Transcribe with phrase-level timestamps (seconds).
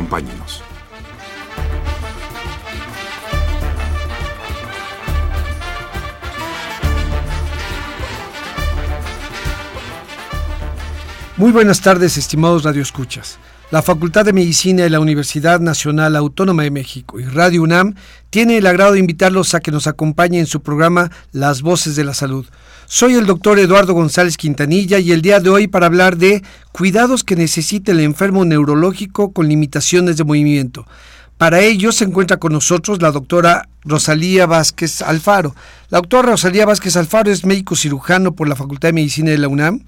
[0.00, 0.62] Acompáñenos.
[11.36, 13.38] Muy buenas tardes, estimados radioescuchas.
[13.70, 17.94] La Facultad de Medicina de la Universidad Nacional Autónoma de México y Radio UNAM
[18.28, 22.02] tiene el agrado de invitarlos a que nos acompañen en su programa Las Voces de
[22.02, 22.44] la Salud.
[22.86, 26.42] Soy el doctor Eduardo González Quintanilla y el día de hoy para hablar de
[26.72, 30.84] cuidados que necesita el enfermo neurológico con limitaciones de movimiento.
[31.38, 35.54] Para ello se encuentra con nosotros la doctora Rosalía Vázquez Alfaro.
[35.90, 39.46] La doctora Rosalía Vázquez Alfaro es médico cirujano por la Facultad de Medicina de la
[39.46, 39.84] UNAM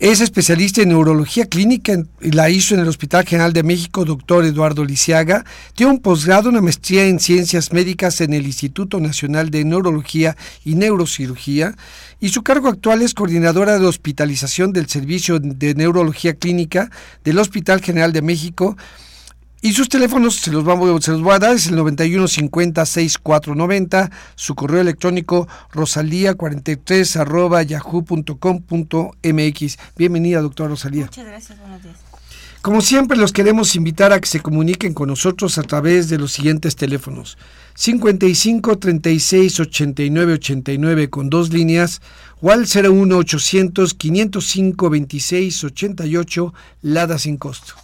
[0.00, 4.84] es especialista en neurología clínica la hizo en el Hospital General de México, doctor Eduardo
[4.84, 5.44] Lisiaga.
[5.74, 10.74] Tiene un posgrado, una maestría en ciencias médicas en el Instituto Nacional de Neurología y
[10.74, 11.76] Neurocirugía.
[12.20, 16.90] Y su cargo actual es coordinadora de hospitalización del Servicio de Neurología Clínica
[17.22, 18.76] del Hospital General de México
[19.64, 24.54] y sus teléfonos se los, vamos, se los voy a dar, es el 9150-6490, su
[24.54, 29.78] correo electrónico rosalía43 arroba yahoo.com.mx.
[29.96, 31.06] Bienvenida, doctora Rosalía.
[31.06, 31.96] Muchas gracias, buenos días.
[32.60, 36.32] Como siempre, los queremos invitar a que se comuniquen con nosotros a través de los
[36.32, 37.38] siguientes teléfonos.
[37.72, 42.02] 55 36 89 89 con dos líneas
[42.42, 47.76] o al 01 800 505 26 88 Lada sin costo.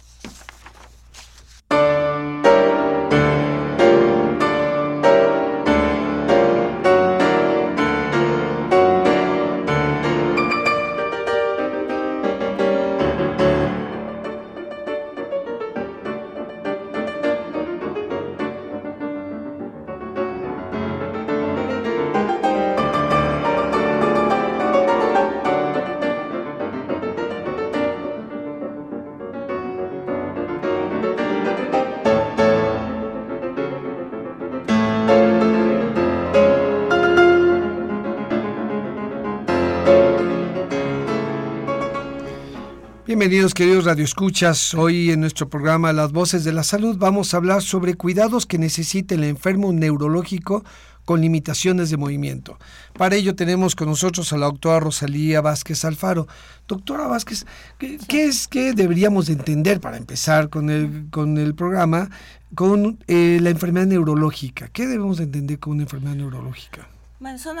[43.91, 44.73] Queridos radioescuchas.
[44.73, 48.57] Hoy en nuestro programa Las Voces de la Salud vamos a hablar sobre cuidados que
[48.57, 50.63] necesita el enfermo neurológico
[51.03, 52.57] con limitaciones de movimiento.
[52.97, 56.29] Para ello tenemos con nosotros a la doctora Rosalía Vázquez Alfaro.
[56.69, 57.45] Doctora Vázquez,
[57.79, 62.09] ¿qué, es que deberíamos de entender para empezar con el, con el programa
[62.55, 64.69] con eh, la enfermedad neurológica?
[64.69, 66.87] ¿Qué debemos de entender con una enfermedad neurológica?
[67.19, 67.57] Bueno, son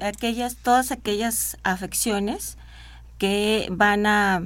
[0.00, 2.58] aquellas, todas aquellas afecciones
[3.18, 4.42] que van a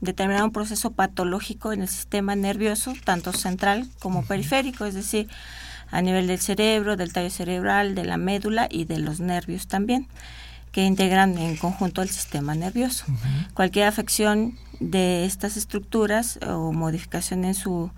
[0.00, 5.28] determinar un proceso patológico en el sistema nervioso, tanto central como periférico, es decir,
[5.90, 10.06] a nivel del cerebro, del tallo cerebral, de la médula y de los nervios también,
[10.72, 13.04] que integran en conjunto el sistema nervioso.
[13.54, 17.90] Cualquier afección de estas estructuras o modificación en su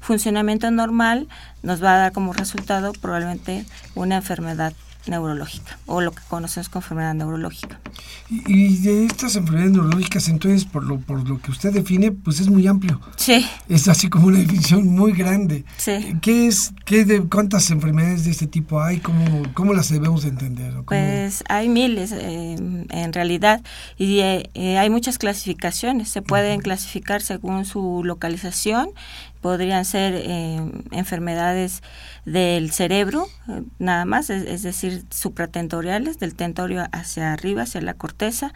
[0.00, 1.28] funcionamiento normal
[1.62, 4.72] nos va a dar como resultado probablemente una enfermedad
[5.06, 7.80] neurológica o lo que conocemos como enfermedad neurológica.
[8.28, 12.48] Y, de estas enfermedades neurológicas, entonces, por lo, por lo que usted define, pues es
[12.48, 13.00] muy amplio.
[13.16, 13.46] Sí.
[13.68, 15.64] Es así como una definición muy grande.
[15.76, 16.16] Sí.
[16.20, 18.98] ¿Qué es, qué de, cuántas enfermedades de este tipo hay?
[18.98, 20.74] ¿Cómo, cómo las debemos entender?
[20.86, 23.62] Pues hay miles eh, en realidad
[23.96, 26.08] y eh, eh, hay muchas clasificaciones.
[26.08, 28.90] Se pueden clasificar según su localización
[29.40, 31.82] podrían ser eh, enfermedades
[32.24, 38.52] del cerebro, eh, nada más, es, decir, supratentoriales, del tentorio hacia arriba, hacia la corteza.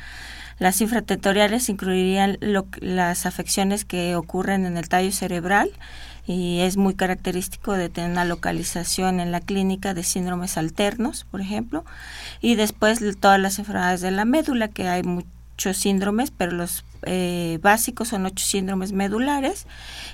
[0.59, 2.39] Las infratentoriales incluirían
[2.81, 5.71] las afecciones que ocurren en el tallo cerebral
[6.27, 11.41] y es muy característico de tener una localización en la clínica de síndromes alternos, por
[11.41, 11.85] ejemplo,
[12.41, 17.59] y después todas las enfermedades de la médula, que hay muchos síndromes, pero los eh,
[17.63, 19.67] básicos son ocho síndromes medulares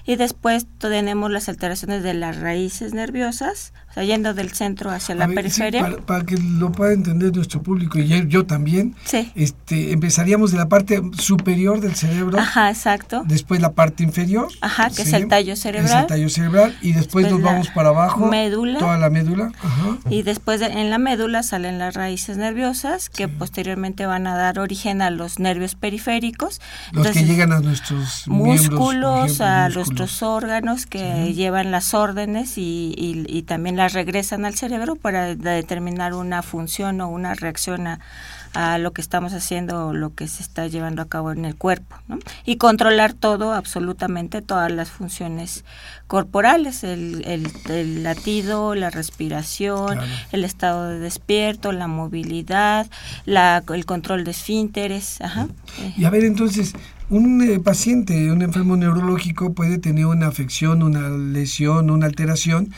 [0.04, 5.14] y después tenemos las alteraciones de las raíces nerviosas, o sea, yendo del centro hacia
[5.14, 5.96] la periferia.
[6.06, 8.94] para, que lo pueda entender nuestro público y yo, también,
[9.34, 12.38] este, empezaríamos de la parte superior del cerebro.
[12.38, 13.22] Ajá, exacto.
[13.26, 14.48] Después la parte inferior.
[14.60, 16.02] Ajá, que es el tallo cerebral.
[16.02, 18.26] el tallo cerebral y después, nos vamos para abajo.
[18.26, 18.78] Médula.
[18.78, 19.52] Toda la médula.
[20.08, 25.02] Y después en la médula salen las raíces nerviosas que posteriormente van a dar origen
[25.02, 26.60] a los nervios periféricos
[26.92, 33.42] Los que llegan a nuestros músculos, a nuestros órganos que llevan las órdenes y, y,
[33.42, 37.99] también las regresan al cerebro para determinar una función o una reacción a,
[38.53, 41.56] a lo que estamos haciendo o lo que se está llevando a cabo en el
[41.56, 41.97] cuerpo.
[42.06, 42.19] ¿no?
[42.44, 45.65] Y controlar todo, absolutamente todas las funciones
[46.09, 49.99] corporales, el, el, latido, la respiración,
[50.31, 52.87] el estado de despierto, la movilidad,
[53.25, 55.23] la, el control de esfínteres.
[55.23, 55.49] Ajá.
[55.97, 56.75] Y a ver, entonces,
[57.09, 62.75] un eh, paciente, un enfermo neurológico puede tener una afección, una lesión, una alteración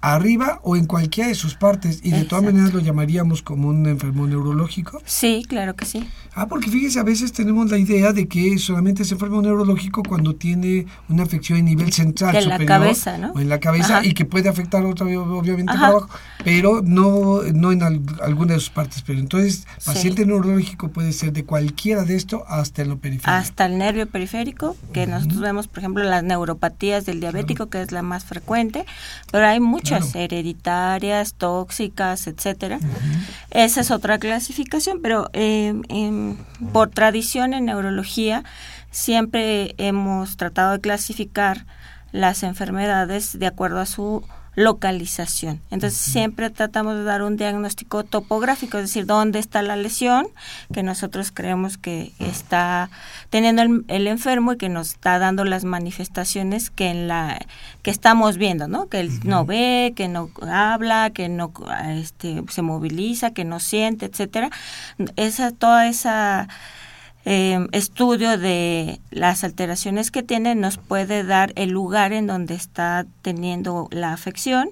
[0.00, 3.86] arriba o en cualquiera de sus partes y de todas maneras lo llamaríamos como un
[3.86, 5.02] enfermo neurológico?
[5.04, 6.08] Sí, claro que sí.
[6.34, 10.36] Ah, porque fíjese, a veces tenemos la idea de que solamente es enfermo neurológico cuando
[10.36, 13.32] tiene una afección a nivel central, en la cabeza, ¿no?
[13.32, 16.08] O en la cabeza y que puede afectar otra, obviamente para abajo,
[16.44, 19.02] pero no, no en alguna de sus partes.
[19.02, 23.30] Pero entonces, paciente neurológico puede ser de cualquiera de esto hasta lo periférico.
[23.30, 27.90] Hasta el nervio periférico, que nosotros vemos, por ejemplo, las neuropatías del diabético, que es
[27.90, 28.86] la más frecuente,
[29.32, 32.78] pero hay muchas hereditarias, tóxicas, etcétera.
[33.50, 35.74] Esa es otra clasificación, pero eh,
[36.72, 38.44] por tradición en neurología
[38.90, 41.66] siempre hemos tratado de clasificar
[42.12, 44.24] las enfermedades de acuerdo a su
[44.54, 45.60] localización.
[45.70, 50.26] Entonces siempre tratamos de dar un diagnóstico topográfico, es decir, dónde está la lesión
[50.72, 52.90] que nosotros creemos que está
[53.30, 57.38] teniendo el, enfermo y que nos está dando las manifestaciones que en la
[57.82, 58.88] que estamos viendo, ¿no?
[58.88, 61.52] Que él no ve, que no habla, que no
[61.88, 64.50] este, se moviliza, que no siente, etcétera.
[65.16, 66.48] Esa toda esa
[67.26, 73.06] eh, estudio de las alteraciones que tiene nos puede dar el lugar en donde está
[73.22, 74.70] teniendo la afección.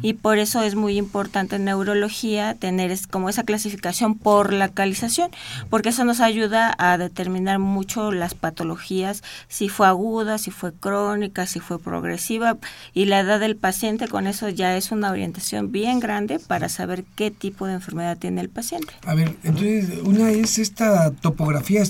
[0.00, 5.30] Y por eso es muy importante en neurología tener es, como esa clasificación por localización
[5.70, 11.46] porque eso nos ayuda a determinar mucho las patologías si fue aguda si fue crónica
[11.46, 12.58] si fue progresiva.
[12.94, 17.04] Y la edad del paciente con eso ya es una orientación bien grande para saber
[17.16, 18.92] qué tipo de enfermedad tiene el paciente.
[19.04, 21.85] A ver entonces una es esta topografía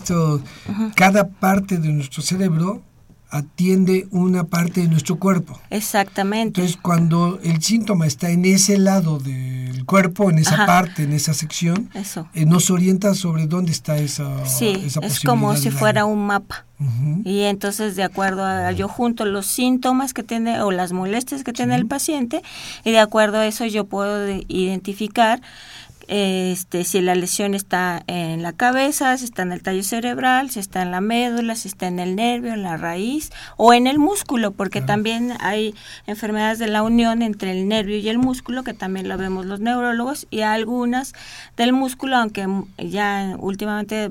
[0.94, 2.82] cada parte de nuestro cerebro
[3.30, 5.60] atiende una parte de nuestro cuerpo.
[5.70, 6.60] Exactamente.
[6.60, 11.34] Entonces, cuando el síntoma está en ese lado del cuerpo, en esa parte, en esa
[11.34, 11.90] sección,
[12.34, 16.64] eh, nos orienta sobre dónde está esa Sí, es como si fuera un mapa.
[17.24, 21.52] Y entonces, de acuerdo a yo junto los síntomas que tiene o las molestias que
[21.52, 22.42] tiene el paciente,
[22.84, 25.40] y de acuerdo a eso yo puedo identificar
[26.08, 30.60] este, si la lesión está en la cabeza, si está en el tallo cerebral, si
[30.60, 33.98] está en la médula, si está en el nervio, en la raíz o en el
[33.98, 35.74] músculo, porque también hay
[36.06, 39.60] enfermedades de la unión entre el nervio y el músculo, que también lo vemos los
[39.60, 41.12] neurólogos, y algunas
[41.56, 42.46] del músculo, aunque
[42.78, 44.10] ya últimamente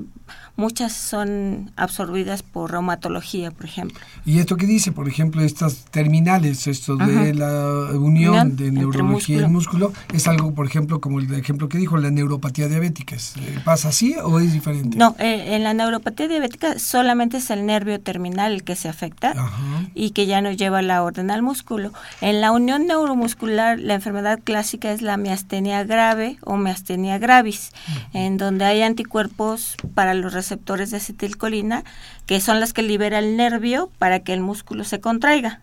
[0.56, 4.00] muchas son absorbidas por reumatología, por ejemplo.
[4.24, 4.92] ¿Y esto qué dice?
[4.92, 10.54] Por ejemplo, estas terminales, esto de la unión de neurología y el músculo, es algo,
[10.54, 13.16] por ejemplo, como el ejemplo que dijo, la neuropatía diabética.
[13.16, 14.96] Eh, ¿Pasa así o es diferente?
[14.96, 19.34] No, eh, en la neuropatía diabética solamente es el nervio terminal el que se afecta
[19.94, 21.92] y que ya no lleva la orden al músculo.
[22.20, 27.72] En la unión neuromuscular, la enfermedad clásica es la miastenia grave o miastenia gravis,
[28.12, 31.82] en donde hay anticuerpos para los receptores de acetilcolina,
[32.26, 35.60] que son las que libera el nervio para que el músculo se contraiga.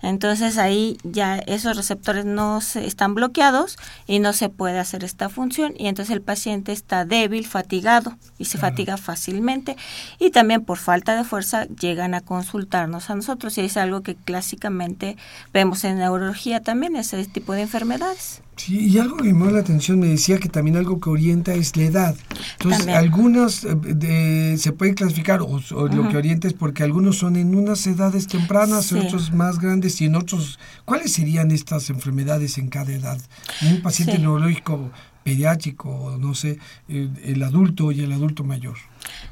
[0.00, 5.28] Entonces ahí ya esos receptores no se, están bloqueados y no se puede hacer esta
[5.28, 9.76] función y entonces el paciente está débil, fatigado y se fatiga fácilmente
[10.18, 14.16] y también por falta de fuerza llegan a consultarnos a nosotros y es algo que
[14.16, 15.16] clásicamente
[15.52, 18.42] vemos en neurología también, ese tipo de enfermedades.
[18.56, 21.54] Sí, y algo que me llamó la atención, me decía que también algo que orienta
[21.54, 22.16] es la edad.
[22.52, 27.54] Entonces, algunos eh, se pueden clasificar, o, lo que orienta es porque algunos son en
[27.54, 30.58] unas edades tempranas, otros más grandes y en otros...
[30.84, 33.18] ¿Cuáles serían estas enfermedades en cada edad?
[33.62, 34.90] Un paciente neurológico
[35.22, 38.76] pediátrico, no sé, el, adulto y el adulto mayor.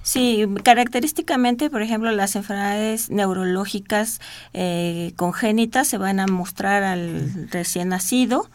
[0.02, 4.20] Sí, característicamente, por ejemplo, las enfermedades neurológicas
[4.52, 8.50] eh, congénitas se van a mostrar al recién nacido.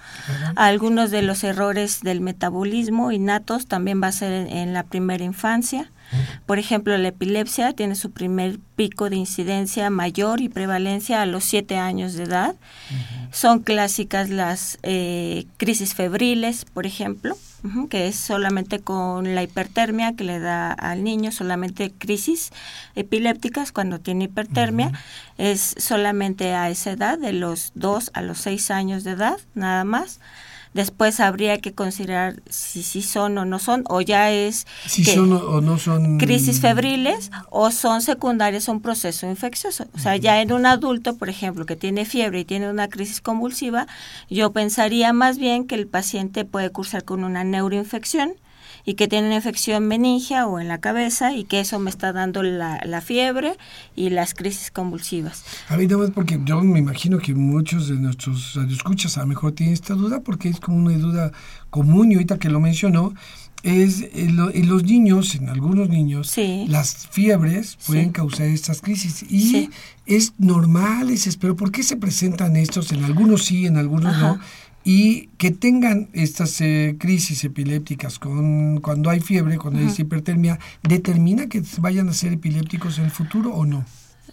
[0.55, 5.91] Algunos de los errores del metabolismo innatos también va a ser en la primera infancia.
[6.45, 11.43] Por ejemplo, la epilepsia tiene su primer pico de incidencia mayor y prevalencia a los
[11.45, 12.55] 7 años de edad.
[13.31, 17.35] Son clásicas las eh, crisis febriles, por ejemplo,
[17.89, 22.51] que es solamente con la hipertermia que le da al niño, solamente crisis
[22.95, 24.91] epilépticas cuando tiene hipertermia.
[25.37, 29.83] Es solamente a esa edad, de los 2 a los 6 años de edad, nada
[29.83, 30.19] más.
[30.75, 35.31] Después habría que considerar si sí son o no son, o ya es si son
[35.31, 39.87] o no son crisis febriles o son secundarias a un proceso infeccioso.
[39.95, 43.21] O sea, ya en un adulto, por ejemplo, que tiene fiebre y tiene una crisis
[43.21, 43.87] convulsiva,
[44.29, 48.33] yo pensaría más bien que el paciente puede cursar con una neuroinfección
[48.85, 52.13] y que tiene una infección meningia o en la cabeza y que eso me está
[52.13, 53.57] dando la, la fiebre
[53.95, 55.43] y las crisis convulsivas.
[55.69, 59.53] A mí más porque yo me imagino que muchos de nuestros radioescuchas a lo mejor
[59.53, 61.31] tienen esta duda porque es como una duda
[61.69, 63.13] común y ahorita que lo mencionó,
[63.65, 64.35] es en,
[64.67, 66.35] los niños, en algunos niños,
[66.67, 69.23] las fiebres pueden causar estas crisis.
[69.23, 69.71] Y
[70.05, 72.91] es normal, es, pero ¿por qué se presentan estos?
[72.91, 74.39] En algunos sí, en algunos no
[74.85, 81.47] y que tengan estas eh, crisis epilépticas con, cuando hay fiebre, cuando hay hipertermia, ¿determina
[81.47, 83.83] que vayan a ser epilépticos en el futuro o no?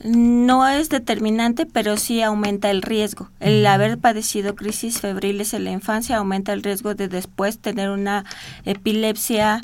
[0.05, 3.31] No es determinante, pero sí aumenta el riesgo.
[3.41, 8.25] El haber padecido crisis febriles en la infancia aumenta el riesgo de después tener una
[8.65, 9.61] epilepsia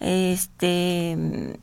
[0.00, 1.16] este,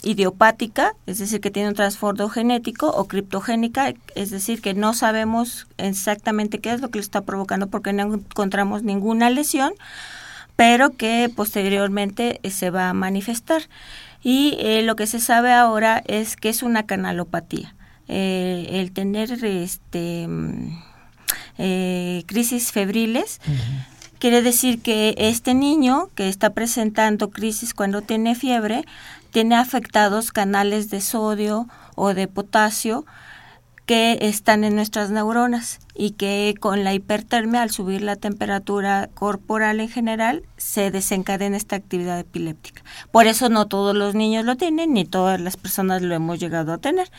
[0.03, 5.67] idiopática, es decir, que tiene un trasfondo genético o criptogénica, es decir, que no sabemos
[5.77, 9.73] exactamente qué es lo que le está provocando porque no encontramos ninguna lesión,
[10.55, 13.63] pero que posteriormente eh, se va a manifestar.
[14.23, 17.75] Y eh, lo que se sabe ahora es que es una canalopatía.
[18.07, 20.81] Eh, el tener este, mm,
[22.25, 23.39] crisis febriles
[24.19, 28.85] Quiere decir que este niño que está presentando crisis cuando tiene fiebre
[29.31, 33.05] tiene afectados canales de sodio o de potasio
[33.85, 39.79] que están en nuestras neuronas y que con la hipertermia, al subir la temperatura corporal
[39.79, 42.83] en general, se desencadena esta actividad epiléptica.
[43.11, 46.73] Por eso no todos los niños lo tienen, ni todas las personas lo hemos llegado
[46.73, 47.09] a tener,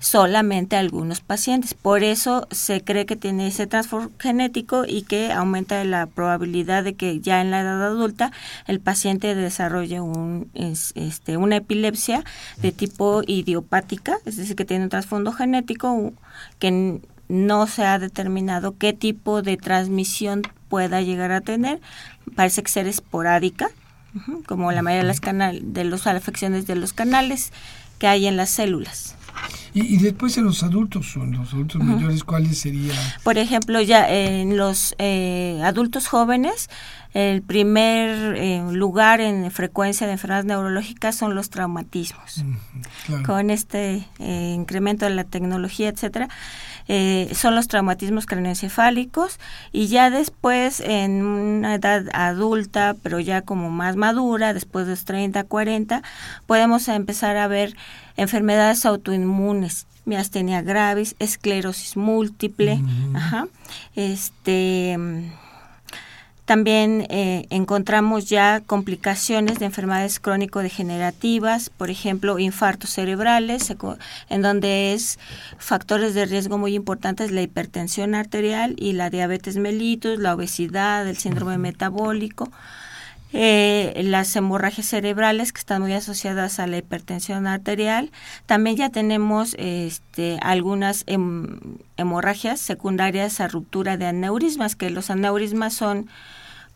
[0.00, 1.74] solamente algunos pacientes.
[1.74, 6.94] Por eso se cree que tiene ese transformo genético y que aumenta la probabilidad de
[6.94, 8.32] que ya en la edad adulta
[8.66, 12.24] el paciente desarrolle un, este, una epilepsia
[12.58, 16.12] de tipo idiopática, es decir, que tiene un trasfondo genético
[16.58, 17.00] que
[17.30, 21.80] no se ha determinado qué tipo de transmisión pueda llegar a tener.
[22.34, 23.70] Parece que ser esporádica,
[24.46, 27.52] como la mayoría de las, canal, de las afecciones de los canales
[27.98, 29.14] que hay en las células.
[29.72, 32.96] Y, después en los adultos, en los adultos mayores, ¿cuáles serían?
[33.22, 36.68] Por ejemplo, ya en los eh, adultos jóvenes,
[37.14, 42.44] el primer eh, lugar en frecuencia de enfermedades neurológicas son los traumatismos.
[43.24, 46.28] Con este eh, incremento de la tecnología, etcétera,
[46.92, 49.38] eh, son los traumatismos craneoencefálicos
[49.70, 55.04] y ya después en una edad adulta, pero ya como más madura, después de los
[55.04, 56.02] 30, 40,
[56.48, 57.76] podemos empezar a ver
[58.16, 62.82] enfermedades autoinmunes, miastenia gravis, esclerosis múltiple,
[63.14, 63.46] ajá,
[63.94, 64.98] este
[66.50, 73.72] también eh, encontramos ya complicaciones de enfermedades crónico-degenerativas, por ejemplo, infartos cerebrales,
[74.30, 75.20] en donde es
[75.58, 81.18] factores de riesgo muy importantes la hipertensión arterial y la diabetes mellitus, la obesidad, el
[81.18, 82.50] síndrome metabólico.
[83.32, 88.10] Eh, las hemorragias cerebrales que están muy asociadas a la hipertensión arterial.
[88.46, 91.04] También ya tenemos este, algunas
[91.96, 96.10] hemorragias secundarias a ruptura de aneurismas, que los aneurismas son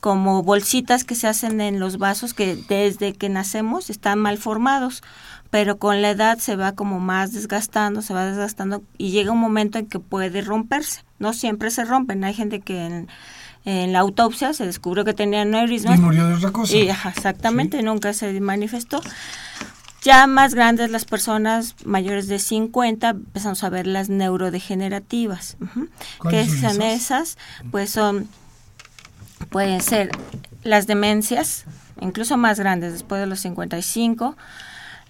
[0.04, 5.02] como bolsitas que se hacen en los vasos que desde que nacemos están mal formados,
[5.48, 9.38] pero con la edad se va como más desgastando, se va desgastando y llega un
[9.38, 11.06] momento en que puede romperse.
[11.18, 13.06] No siempre se rompen, hay gente que
[13.64, 15.98] en, la autopsia se descubrió que tenía aneurismas.
[15.98, 16.76] Y murió de otra cosa.
[16.76, 19.00] Y, exactamente, nunca se manifestó.
[20.02, 25.56] Ya más grandes las personas mayores de 50 empezamos a ver las neurodegenerativas.
[26.28, 27.38] ¿Qué son esas?
[27.70, 28.28] Pues son
[29.54, 30.10] pueden ser
[30.64, 31.64] las demencias,
[32.00, 34.36] incluso más grandes después de los 55.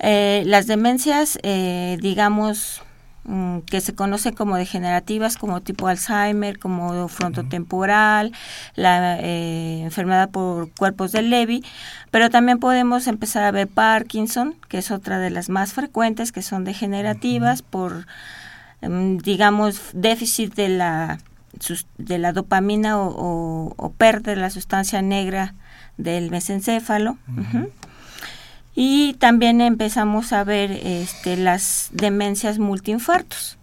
[0.00, 2.82] Eh, las demencias, eh, digamos,
[3.24, 8.32] mm, que se conocen como degenerativas, como tipo Alzheimer, como frontotemporal,
[8.74, 11.64] la eh, enfermedad por cuerpos de Levy,
[12.10, 16.42] pero también podemos empezar a ver Parkinson, que es otra de las más frecuentes, que
[16.42, 18.06] son degenerativas por,
[18.82, 21.18] mm, digamos, déficit de la
[21.98, 25.54] de la dopamina o, o, de la sustancia negra
[25.96, 27.18] del mesencéfalo.
[28.74, 33.58] Y también empezamos a ver este, las demencias multiinfartos.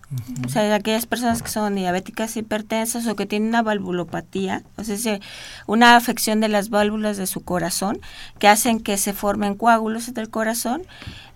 [0.45, 5.19] O sea, aquellas personas que son diabéticas hipertensas o que tienen una valvulopatía, o sea,
[5.67, 8.01] una afección de las válvulas de su corazón
[8.37, 10.81] que hacen que se formen coágulos del corazón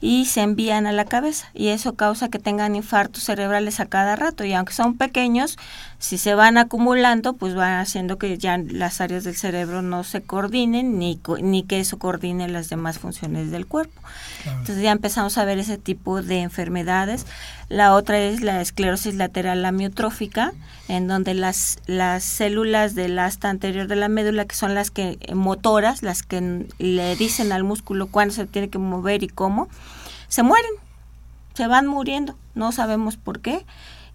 [0.05, 4.15] y se envían a la cabeza y eso causa que tengan infartos cerebrales a cada
[4.15, 5.57] rato y aunque son pequeños,
[5.97, 10.21] si se van acumulando, pues va haciendo que ya las áreas del cerebro no se
[10.21, 13.99] coordinen ni, ni que eso coordine las demás funciones del cuerpo.
[14.45, 17.25] Entonces ya empezamos a ver ese tipo de enfermedades.
[17.69, 20.53] La otra es la esclerosis lateral amiotrófica,
[20.87, 25.17] en donde las, las células del asta anterior de la médula, que son las que
[25.33, 29.67] motoras, las que le dicen al músculo cuándo se tiene que mover y cómo,
[30.35, 30.73] se mueren,
[31.53, 33.65] se van muriendo, no sabemos por qué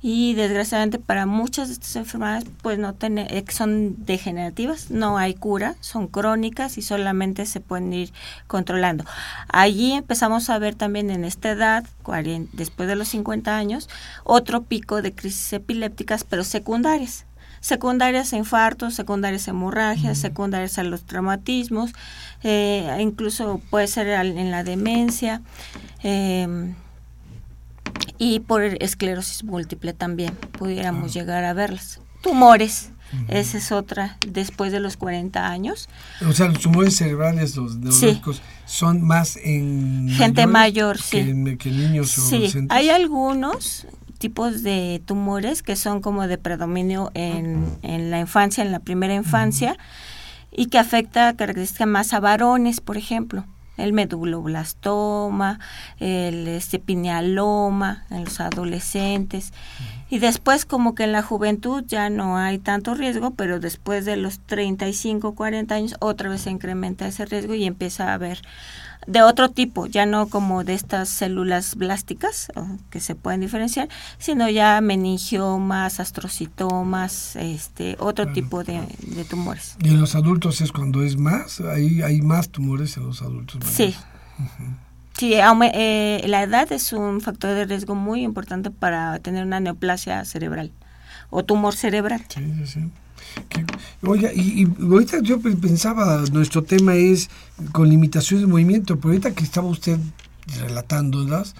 [0.02, 5.76] y desgraciadamente para muchas de estas enfermedades pues no eh, son degenerativas, no hay cura,
[5.80, 8.12] son crónicas y solamente se pueden ir
[8.48, 9.06] controlando.
[9.48, 11.86] Allí empezamos a ver también en esta edad,
[12.52, 13.88] después de los 50 años,
[14.22, 17.24] otro pico de crisis epilépticas pero secundarias.
[17.60, 21.92] Secundarias a infartos, secundarias a hemorragias, secundarias a los traumatismos,
[22.42, 25.42] eh, incluso puede ser en la demencia.
[26.02, 26.74] Eh,
[28.20, 32.00] y por esclerosis múltiple también pudiéramos llegar a verlas.
[32.22, 32.90] Tumores,
[33.28, 35.88] esa es otra, después de los 40 años.
[36.28, 40.10] O sea, los tumores cerebrales, los neurológicos, son más en...
[40.10, 41.56] Gente mayor, sí.
[41.58, 42.52] Que, niños o sí.
[42.68, 43.86] Hay algunos
[44.20, 49.14] tipos de tumores que son como de predominio en, en la infancia, en la primera
[49.14, 49.76] infancia,
[50.52, 53.44] y que afecta características más a varones, por ejemplo
[53.80, 55.58] el meduloblastoma,
[55.98, 59.52] el este, pinealoma en los adolescentes.
[60.08, 64.16] Y después como que en la juventud ya no hay tanto riesgo, pero después de
[64.16, 68.42] los 35, 40 años otra vez se incrementa ese riesgo y empieza a haber
[69.06, 72.52] de otro tipo, ya no como de estas células blásticas
[72.90, 73.88] que se pueden diferenciar,
[74.18, 78.82] sino ya meningiomas, astrocitomas, este, otro tipo de,
[79.28, 79.76] tumores.
[79.82, 81.60] ¿Y en los adultos es cuando es más?
[81.60, 83.60] ¿Hay, hay más tumores en los adultos?
[83.64, 83.94] Sí.
[85.18, 90.24] Sí, eh, la edad es un factor de riesgo muy importante para tener una neoplasia
[90.24, 90.72] cerebral
[91.28, 92.24] o tumor cerebral.
[92.28, 92.90] Sí, sí, sí.
[94.02, 97.28] Oiga, y, ahorita yo pensaba, nuestro tema es
[97.72, 99.98] con limitaciones de movimiento, pero ahorita que estaba usted
[100.58, 101.54] relatándolas,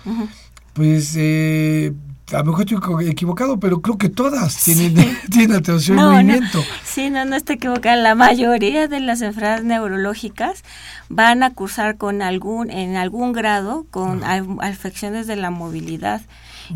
[0.73, 1.93] pues eh,
[2.33, 4.95] a lo mejor estoy equivocado, pero creo que todas tienen,
[5.31, 6.63] tienen alteración de movimiento.
[6.85, 7.97] Sí, no, no estoy equivocada.
[7.97, 10.63] La mayoría de las enfermedades neurológicas
[11.09, 16.23] van a cursar con algún, en algún grado con afecciones de la movilidad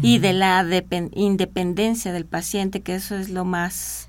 [0.02, 0.66] y de la
[1.12, 4.08] independencia del paciente, que eso es lo más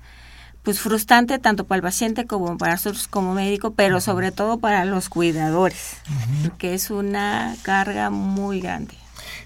[0.66, 4.84] pues frustrante tanto para el paciente como para nosotros como médico, pero sobre todo para
[4.84, 5.92] los cuidadores,
[6.58, 8.94] que es una carga muy grande.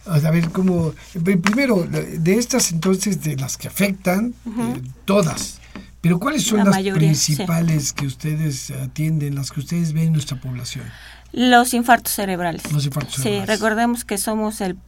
[0.07, 5.61] A ver, como, primero, de estas entonces, de las que afectan, eh, todas,
[6.01, 10.87] pero ¿cuáles son las principales que ustedes atienden, las que ustedes ven en nuestra población?
[11.33, 12.73] Los infartos cerebrales.
[12.73, 13.47] Los infartos cerebrales.
[13.47, 14.79] Sí, recordemos que somos el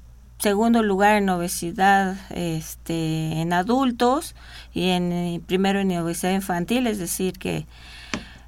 [0.42, 4.34] segundo lugar en obesidad este, en adultos
[4.74, 7.64] y en eh, primero en obesidad infantil, es decir que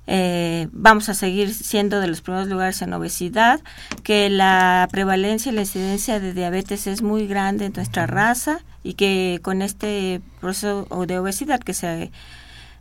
[0.08, 3.60] eh, vamos a seguir siendo de los primeros lugares en obesidad,
[4.02, 8.94] que la prevalencia y la incidencia de diabetes es muy grande en nuestra raza y
[8.94, 12.10] que con este proceso de obesidad que se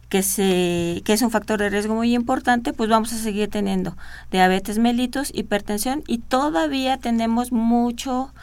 [0.09, 3.95] que se que es un factor de riesgo muy importante, pues vamos a seguir teniendo
[4.31, 8.33] diabetes mellitus, hipertensión y todavía tenemos mucho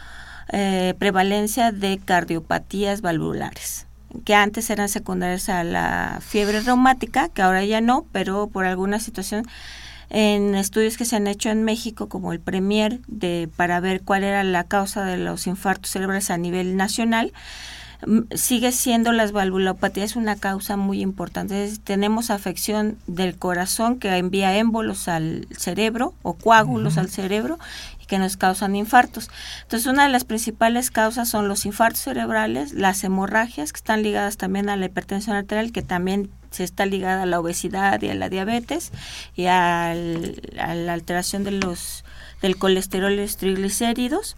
[0.52, 3.86] eh, prevalencia de cardiopatías valvulares
[4.24, 8.98] que antes eran secundarias a la fiebre reumática, que ahora ya no, pero por alguna
[8.98, 9.46] situación
[10.08, 14.24] en estudios que se han hecho en México como el Premier de para ver cuál
[14.24, 17.32] era la causa de los infartos cerebrales a nivel nacional
[18.34, 21.70] sigue siendo las valvulopatías una causa muy importante.
[21.84, 27.58] tenemos afección del corazón que envía émbolos al cerebro o coágulos al cerebro
[28.10, 29.30] que nos causan infartos.
[29.62, 34.36] Entonces, una de las principales causas son los infartos cerebrales, las hemorragias que están ligadas
[34.36, 38.14] también a la hipertensión arterial que también se está ligada a la obesidad y a
[38.16, 38.90] la diabetes
[39.36, 42.04] y a la alteración de los
[42.42, 44.36] del colesterol y los triglicéridos.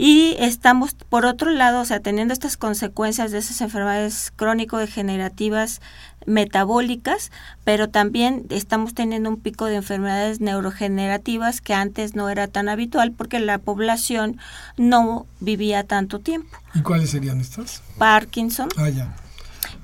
[0.00, 5.80] Y estamos, por otro lado, o sea, teniendo estas consecuencias de esas enfermedades crónico-degenerativas
[6.24, 7.32] metabólicas,
[7.64, 13.10] pero también estamos teniendo un pico de enfermedades neurogenerativas que antes no era tan habitual
[13.10, 14.38] porque la población
[14.76, 16.56] no vivía tanto tiempo.
[16.74, 17.82] ¿Y cuáles serían estas?
[17.98, 18.68] Parkinson.
[18.76, 19.12] Ah, ya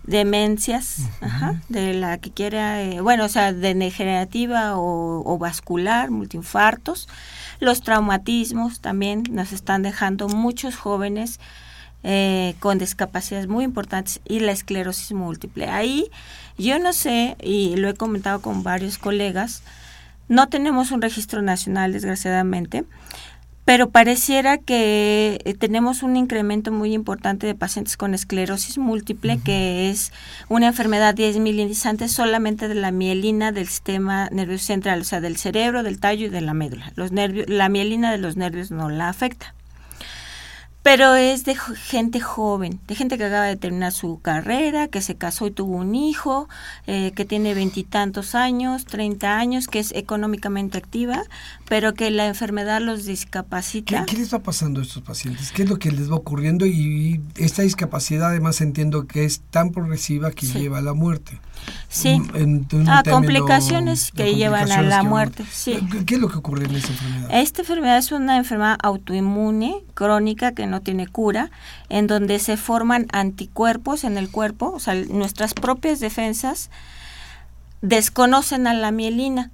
[0.07, 7.09] demencias, ajá, de la que quiera, eh, bueno, o sea, degenerativa o, o vascular, multiinfartos,
[7.65, 11.41] los traumatismos también nos están dejando muchos jóvenes
[12.03, 15.69] eh, con discapacidades muy importantes y la esclerosis múltiple.
[15.69, 16.11] Ahí
[16.59, 19.63] yo no sé, y lo he comentado con varios colegas,
[20.29, 22.85] no tenemos un registro nacional, desgraciadamente,
[23.65, 29.91] pero pareciera que eh, tenemos un incremento muy importante de pacientes con esclerosis múltiple, que
[29.91, 30.13] es
[30.49, 35.83] una enfermedad desmielinizante solamente de la mielina del sistema nervioso central, o sea, del cerebro,
[35.83, 36.93] del tallo y de la médula.
[36.95, 39.55] Los nervios, la mielina de los nervios no la afecta
[40.85, 45.15] pero es de gente joven, de gente que acaba de terminar su carrera, que se
[45.15, 46.47] casó y tuvo un hijo,
[46.87, 51.23] eh, que tiene veintitantos años, treinta años, que es económicamente activa,
[51.67, 54.05] pero que la enfermedad los discapacita.
[54.05, 55.53] ¿Qué, les va pasando a estos pacientes?
[55.53, 56.67] ¿Qué es lo que les va ocurriendo?
[56.67, 61.41] Y esta discapacidad además entiendo que es tan progresiva que lleva a la muerte.
[61.89, 62.21] Sí,
[62.89, 65.45] a complicaciones que llevan a la muerte.
[65.51, 65.79] Sí.
[66.07, 67.29] ¿Qué es lo que ocurre en esta enfermedad?
[67.33, 71.51] Esta enfermedad es una enfermedad autoinmune, crónica, que no tiene cura,
[71.89, 76.71] en donde se forman anticuerpos en el cuerpo, o sea, nuestras propias defensas
[77.81, 79.51] desconocen a la mielina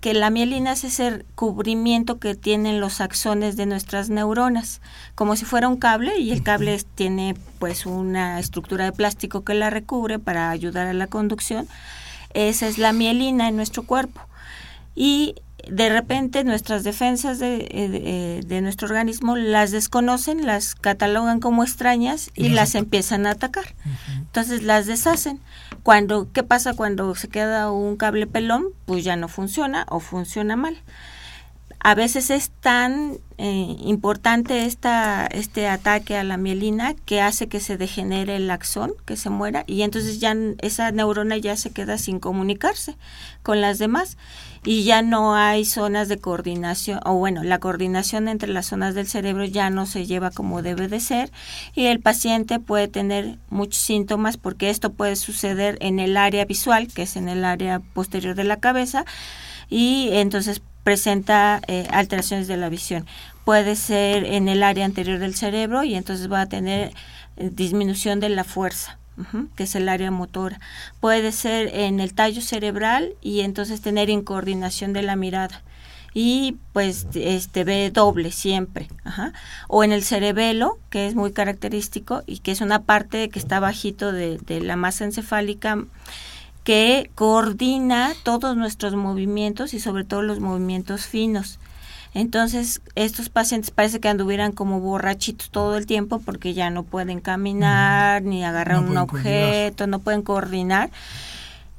[0.00, 4.80] que la mielina es ese cubrimiento que tienen los axones de nuestras neuronas,
[5.14, 9.54] como si fuera un cable y el cable tiene pues una estructura de plástico que
[9.54, 11.68] la recubre para ayudar a la conducción.
[12.32, 14.22] Esa es la mielina en nuestro cuerpo.
[14.94, 15.34] Y
[15.70, 21.62] de repente nuestras defensas de, eh, eh, de, nuestro organismo las desconocen, las catalogan como
[21.62, 23.74] extrañas y, las empiezan a atacar.
[24.18, 25.40] Entonces las deshacen.
[25.82, 28.68] Cuando, ¿Qué pasa cuando se queda un cable pelón?
[28.86, 30.76] Pues ya no funciona o funciona mal.
[31.86, 37.60] A veces es tan eh, importante esta, este ataque a la mielina que hace que
[37.60, 41.98] se degenere el axón, que se muera, y entonces ya esa neurona ya se queda
[41.98, 42.96] sin comunicarse
[43.42, 44.16] con las demás
[44.64, 49.06] y ya no hay zonas de coordinación, o bueno, la coordinación entre las zonas del
[49.06, 51.30] cerebro ya no se lleva como debe de ser
[51.74, 56.88] y el paciente puede tener muchos síntomas porque esto puede suceder en el área visual,
[56.88, 59.04] que es en el área posterior de la cabeza,
[59.68, 63.06] y entonces presenta eh, alteraciones de la visión.
[63.44, 66.92] Puede ser en el área anterior del cerebro y entonces va a tener
[67.36, 68.98] eh, disminución de la fuerza
[69.54, 70.58] que es el área motora.
[70.98, 75.62] Puede ser en el tallo cerebral y entonces tener incoordinación de la mirada
[76.14, 78.88] y pues este ve doble siempre
[79.66, 83.58] o en el cerebelo que es muy característico y que es una parte que está
[83.58, 85.84] bajito de, de la masa encefálica
[86.64, 91.58] que coordina todos nuestros movimientos y sobre todo los movimientos finos
[92.14, 97.20] entonces, estos pacientes parece que anduvieran como borrachitos todo el tiempo porque ya no pueden
[97.20, 100.90] caminar, ni agarrar un objeto, no pueden coordinar.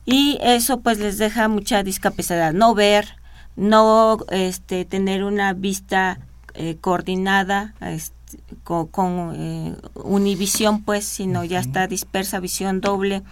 [0.05, 2.51] Y eso pues les deja mucha discapacidad.
[2.51, 3.15] No ver,
[3.55, 6.19] no este, tener una vista
[6.53, 8.14] eh, coordinada, este,
[8.63, 13.23] con, con eh, univisión pues, sino ya está dispersa, visión doble,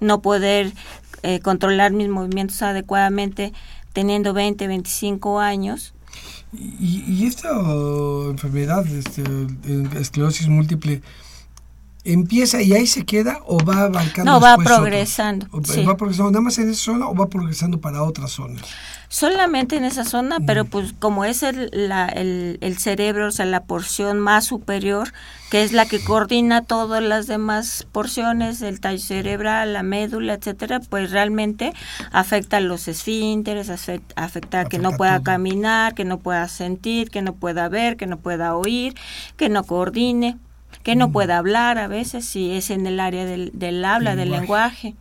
[0.00, 0.72] no poder
[1.22, 3.52] eh, controlar mis movimientos adecuadamente
[3.92, 5.94] teniendo 20, 25 años.
[6.52, 9.22] Y, esta enfermedad, este,
[9.98, 11.02] esclerosis múltiple,
[12.04, 16.56] empieza y ahí se queda o va abarcando no va progresando va progresando nada más
[16.58, 18.62] en esa zona o va progresando para otras zonas
[19.08, 24.20] solamente en esa zona, pero pues como es el, el, cerebro, o sea, la porción
[24.20, 25.12] más superior,
[25.50, 30.80] que es la que coordina todas las demás porciones, el tallo cerebral, la médula, etcétera,
[30.80, 31.72] pues realmente
[32.12, 37.22] afecta a los esfínteres, afecta, a que no pueda caminar, que no pueda sentir, que
[37.22, 38.94] no pueda ver, que no pueda oír,
[39.38, 40.36] que no coordine,
[40.82, 44.30] que no pueda hablar a veces si es en el área del, del habla, del
[44.30, 44.94] lenguaje.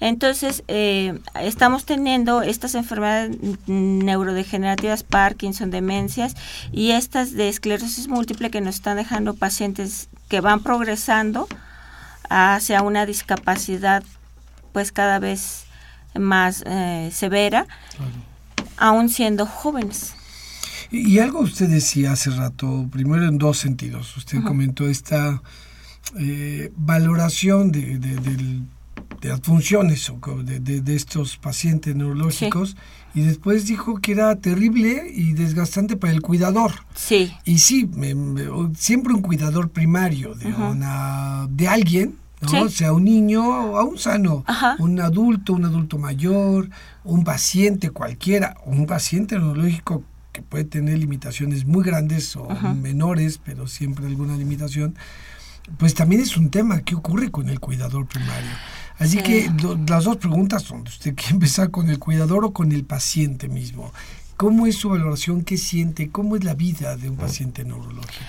[0.00, 6.36] Entonces, eh, estamos teniendo estas enfermedades neurodegenerativas, Parkinson, demencias
[6.72, 11.48] y estas de esclerosis múltiple que nos están dejando pacientes que van progresando
[12.30, 14.04] hacia una discapacidad
[14.72, 15.64] pues cada vez
[16.14, 17.66] más eh, severa,
[18.76, 20.14] aún siendo jóvenes.
[20.90, 24.16] Y, algo usted decía hace rato, primero en dos sentidos.
[24.16, 25.42] Usted comentó esta
[26.18, 28.62] eh, valoración de, del
[29.20, 30.12] de las funciones
[30.44, 32.76] de, de, estos pacientes neurológicos
[33.14, 36.72] y después dijo que era terrible y desgastante para el cuidador.
[36.94, 37.32] Sí.
[37.44, 37.90] Y sí,
[38.76, 42.68] siempre un cuidador primario de, una, de alguien, ¿no?
[42.68, 44.44] sea un niño o aún sano,
[44.78, 46.70] un adulto, un adulto mayor,
[47.02, 53.66] un paciente cualquiera, un paciente neurológico que puede tener limitaciones muy grandes o menores, pero
[53.66, 54.94] siempre alguna limitación,
[55.76, 56.80] pues también es un tema.
[56.80, 58.50] ¿Qué ocurre con el cuidador primario?
[58.98, 59.50] Así que
[59.88, 63.92] las dos preguntas son, ¿usted quiere empezar con el cuidador o con el paciente mismo?
[64.36, 65.42] ¿Cómo es su valoración?
[65.42, 66.10] ¿Qué siente?
[66.10, 68.24] ¿Cómo es la vida de un paciente neurológico?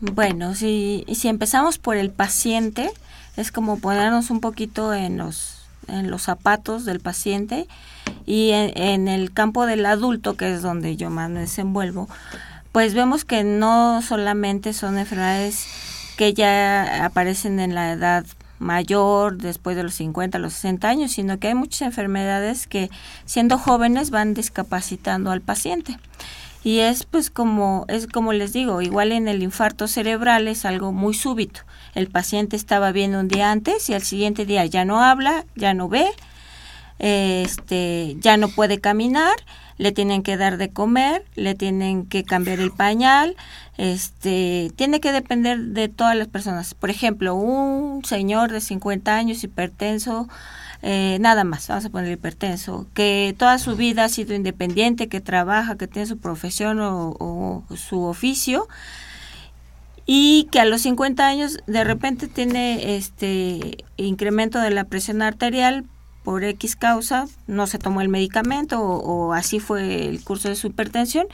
[0.00, 2.90] Bueno, si, si empezamos por el paciente,
[3.36, 7.66] es como ponernos un poquito en los, en los zapatos del paciente
[8.26, 12.08] y en, en el campo del adulto, que es donde yo más me desenvuelvo,
[12.72, 15.66] pues vemos que no solamente son enfermedades
[16.16, 18.26] que ya aparecen en la edad
[18.64, 22.90] mayor, después de los 50, los 60 años, sino que hay muchas enfermedades que
[23.24, 25.98] siendo jóvenes van discapacitando al paciente.
[26.64, 30.92] Y es pues como es como les digo, igual en el infarto cerebral es algo
[30.92, 31.60] muy súbito.
[31.94, 35.74] El paciente estaba bien un día antes y al siguiente día ya no habla, ya
[35.74, 36.06] no ve,
[36.98, 39.34] este, ya no puede caminar,
[39.78, 43.36] le tienen que dar de comer, le tienen que cambiar el pañal,
[43.76, 46.74] este, tiene que depender de todas las personas.
[46.74, 50.28] Por ejemplo, un señor de 50 años hipertenso,
[50.82, 55.20] eh, nada más, vamos a poner hipertenso, que toda su vida ha sido independiente, que
[55.20, 58.68] trabaja, que tiene su profesión o, o su oficio,
[60.06, 65.86] y que a los 50 años de repente tiene este incremento de la presión arterial
[66.24, 70.68] por X causa, no se tomó el medicamento o, así fue el curso de su
[70.68, 71.26] hipertensión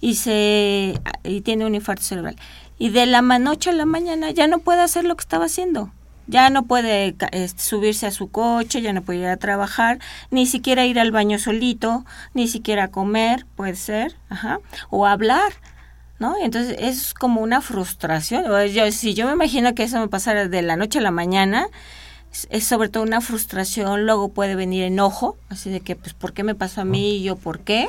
[0.00, 2.36] y, se, y tiene un infarto cerebral.
[2.78, 5.92] Y de la noche a la mañana ya no puede hacer lo que estaba haciendo.
[6.26, 7.14] Ya no puede
[7.56, 9.98] subirse a su coche, ya no puede ir a trabajar,
[10.30, 15.52] ni siquiera ir al baño solito, ni siquiera comer, puede ser, ajá, o hablar.
[16.18, 16.36] ¿No?
[16.40, 18.44] Entonces es como una frustración.
[18.70, 21.66] Yo, si yo me imagino que eso me pasara de la noche a la mañana,
[22.50, 26.44] es sobre todo una frustración, luego puede venir enojo, así de que, pues, ¿por qué
[26.44, 27.88] me pasó a mí y yo por qué?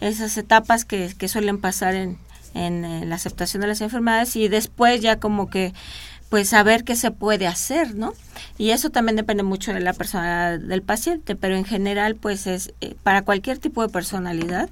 [0.00, 2.18] Esas etapas que, que suelen pasar en,
[2.54, 5.72] en, la aceptación de las enfermedades y después ya como que,
[6.28, 8.12] pues, saber qué se puede hacer, ¿no?
[8.58, 12.72] Y eso también depende mucho de la personalidad del paciente, pero en general, pues, es
[12.80, 14.68] eh, para cualquier tipo de personalidad,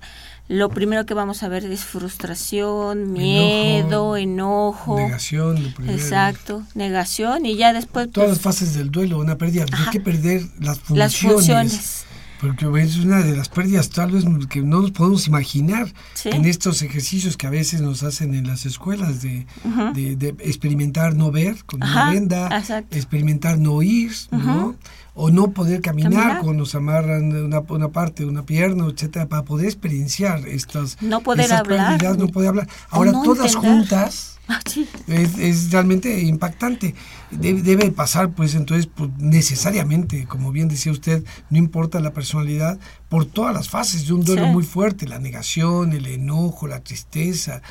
[0.49, 5.75] lo primero que vamos a ver es frustración, miedo, enojo, negación.
[5.89, 8.11] Exacto, negación y ya después...
[8.11, 10.99] Todas las pues, fases del duelo, una pérdida, hay que perder las funciones.
[10.99, 12.05] Las funciones.
[12.41, 15.91] Porque es una de las pérdidas tal vez que no nos podemos imaginar
[16.25, 19.47] en estos ejercicios que a veces nos hacen en las escuelas de,
[19.95, 24.77] de, experimentar no ver con una venda, experimentar no oír, ¿no?
[25.15, 29.67] O no poder caminar, cuando nos amarran una, una parte, una pierna, etcétera, para poder
[29.67, 32.69] experienciar estas no poder hablar, no poder hablar.
[32.91, 34.61] Ahora todas juntas ah,
[35.07, 36.95] es, es, realmente impactante.
[37.31, 42.79] Debe, debe, pasar, pues entonces, pues, necesariamente, como bien decía usted, no importa la personalidad,
[43.09, 47.63] por todas las fases de un duelo muy fuerte, la negación, el enojo, la tristeza,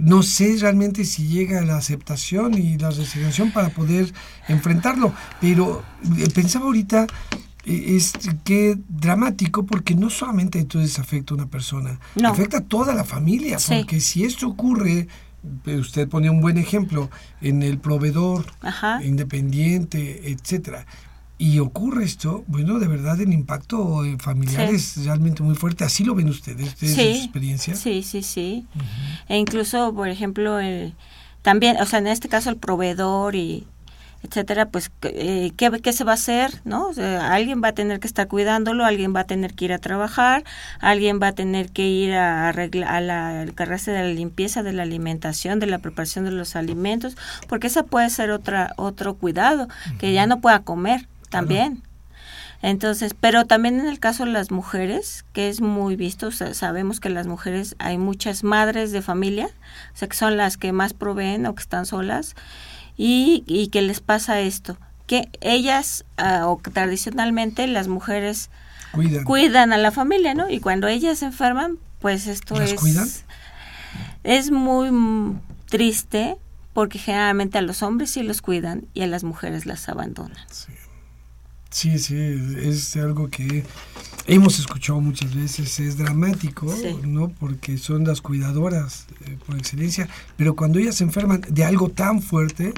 [0.00, 4.12] no sé realmente si llega la aceptación y la resignación para poder
[4.48, 5.82] enfrentarlo, pero
[6.18, 7.06] eh, pensaba ahorita
[7.64, 8.12] eh, es
[8.44, 13.58] que dramático porque no solamente entonces afecta a una persona, afecta a toda la familia,
[13.68, 15.08] porque si esto ocurre,
[15.66, 18.46] usted ponía un buen ejemplo en el proveedor
[19.02, 20.86] independiente, etcétera
[21.42, 25.82] y ocurre esto, bueno, de verdad el impacto familiar es realmente muy fuerte.
[25.82, 27.74] ¿Así lo ven ustedes, de su experiencia?
[27.74, 28.64] Sí, sí, sí.
[29.28, 30.94] E incluso, por ejemplo, el,
[31.42, 33.66] también, o sea, en este caso el proveedor y
[34.22, 36.60] etcétera, pues, eh, ¿qué, ¿qué, se va a hacer?
[36.64, 36.90] ¿no?
[37.22, 40.44] alguien va a tener que estar cuidándolo, alguien va a tener que ir a trabajar,
[40.78, 44.74] alguien va a tener que ir a arreglar a la encargarse de la limpieza, de
[44.74, 47.16] la alimentación, de la preparación de los alimentos,
[47.48, 49.66] porque esa puede ser otra otro cuidado,
[49.98, 51.82] que ya no pueda comer, también.
[52.62, 57.08] Entonces, pero también en el caso de las mujeres, que es muy visto, sabemos que
[57.08, 59.46] las mujeres, hay muchas madres de familia,
[59.92, 62.36] o sea, que son las que más proveen o que están solas,
[62.96, 68.48] y, y que les pasa esto, que ellas, ah, o tradicionalmente las mujeres
[69.24, 69.72] cuidan.
[69.72, 70.48] a la familia, ¿no?
[70.48, 72.74] Y cuando ellas se enferman, pues esto es...
[72.74, 73.08] Cuidan?
[74.22, 75.36] Es muy
[75.68, 76.36] triste
[76.74, 80.38] porque generalmente a los hombres sí los cuidan y a las mujeres las abandonan.
[80.48, 80.72] Sí.
[81.72, 82.14] Sí, sí,
[82.62, 83.64] es algo que
[84.26, 87.30] hemos escuchado muchas veces, es dramático, ¿no?
[87.30, 90.06] Porque son las cuidadoras eh, por excelencia,
[90.36, 92.74] pero cuando ellas se enferman de algo tan fuerte,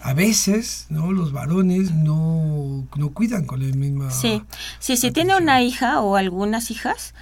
[0.00, 1.12] a veces, ¿no?
[1.12, 4.10] Los varones no, no cuidan con la misma...
[4.10, 4.42] Sí,
[4.78, 7.14] sí, si tiene una hija o algunas hijas,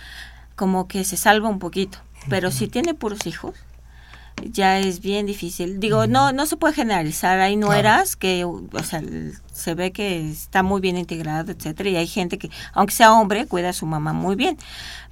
[0.54, 3.54] como que se salva un poquito, pero si tiene puros hijos,
[4.44, 5.80] ya es bien difícil.
[5.80, 7.40] Digo, no no se puede generalizar.
[7.40, 9.02] Hay nueras que, o sea,
[9.52, 13.46] se ve que está muy bien integrado, etcétera, y hay gente que, aunque sea hombre,
[13.46, 14.56] cuida a su mamá muy bien.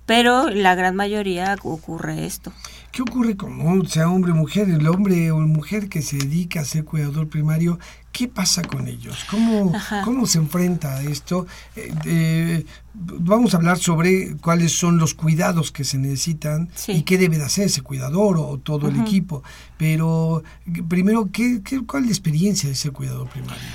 [0.06, 2.52] Pero la gran mayoría ocurre esto.
[2.92, 4.70] ¿Qué ocurre con sea hombre o mujer?
[4.70, 7.80] El hombre o mujer que se dedica a ser cuidador primario,
[8.16, 9.26] ¿qué pasa con ellos?
[9.30, 9.70] ¿Cómo,
[10.02, 11.46] cómo se enfrenta a esto?
[11.76, 17.36] Eh, vamos a hablar sobre cuáles son los cuidados que se necesitan y qué debe
[17.36, 19.42] de hacer ese cuidador o todo el equipo.
[19.76, 20.42] Pero
[20.88, 23.68] primero, ¿qué, qué, cuál es la experiencia de ese cuidador primario?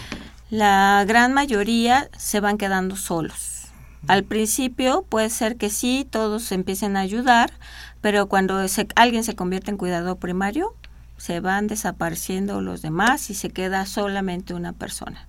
[0.49, 3.67] La gran mayoría se van quedando solos
[4.07, 7.53] Al principio puede ser que sí, todos empiecen a ayudar,
[8.01, 8.59] pero cuando
[8.95, 10.75] alguien se convierte en cuidador primario,
[11.21, 15.27] se van desapareciendo los demás y se queda solamente una persona.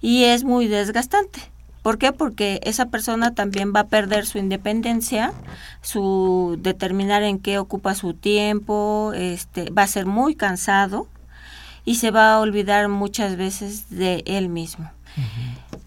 [0.00, 1.40] Y es muy desgastante.
[1.82, 2.10] ¿Por qué?
[2.10, 5.32] Porque esa persona también va a perder su independencia,
[5.82, 11.06] su determinar en qué ocupa su tiempo, este, va a ser muy cansado
[11.84, 14.90] y se va a olvidar muchas veces de él mismo.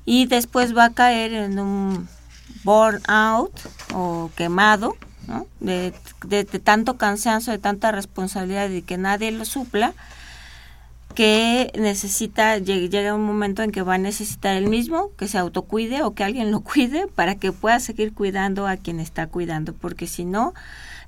[0.05, 2.07] Y después va a caer en un
[2.63, 3.51] burnout
[3.93, 4.95] o quemado,
[5.59, 5.93] de,
[6.63, 9.93] tanto cansancio, de tanta responsabilidad y que nadie lo supla,
[11.15, 16.03] que necesita, llega un momento en que va a necesitar el mismo que se autocuide
[16.03, 20.07] o que alguien lo cuide para que pueda seguir cuidando a quien está cuidando, porque
[20.07, 20.53] si no,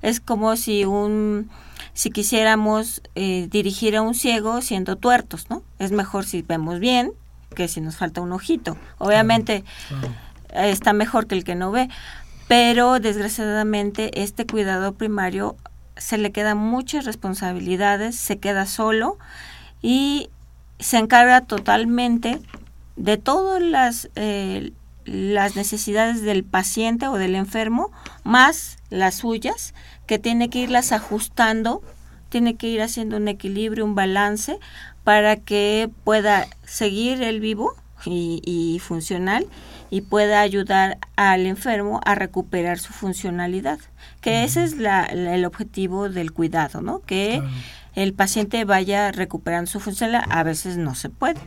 [0.02, 1.50] es como si un
[1.94, 5.62] si quisiéramos eh, dirigir a un ciego siendo tuertos, ¿no?
[5.78, 7.12] Es mejor si vemos bien
[7.54, 8.76] que si nos falta un ojito.
[8.98, 9.64] Obviamente
[10.54, 11.88] está mejor que el que no ve,
[12.48, 15.56] pero desgraciadamente este cuidado primario
[15.96, 19.18] se le quedan muchas responsabilidades, se queda solo
[19.80, 20.28] y
[20.78, 22.40] se encarga totalmente
[22.96, 24.72] de todas las, eh,
[25.04, 27.92] las necesidades del paciente o del enfermo,
[28.24, 29.74] más las suyas,
[30.06, 31.82] que tiene que irlas ajustando,
[32.28, 34.58] tiene que ir haciendo un equilibrio, un balance,
[35.04, 37.74] para que pueda seguir el vivo
[38.06, 39.46] y funcional
[39.90, 43.78] y pueda ayudar al enfermo a recuperar su funcionalidad,
[44.20, 47.00] que ese es la, el objetivo del cuidado, ¿no?
[47.00, 47.42] Que
[47.94, 51.40] el paciente vaya recuperando su funcionalidad, a veces no se puede.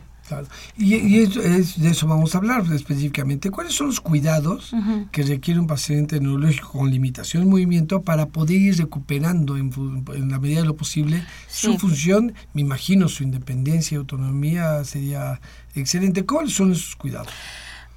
[0.76, 3.50] Y, de eso vamos a hablar específicamente.
[3.50, 4.72] ¿Cuáles son los cuidados
[5.12, 9.70] que requiere un paciente neurológico con limitación de movimiento para poder ir recuperando en,
[10.30, 12.34] la medida de lo posible su función?
[12.52, 15.40] Me imagino su independencia y autonomía sería
[15.74, 16.24] excelente.
[16.24, 17.32] ¿Cuáles son esos cuidados?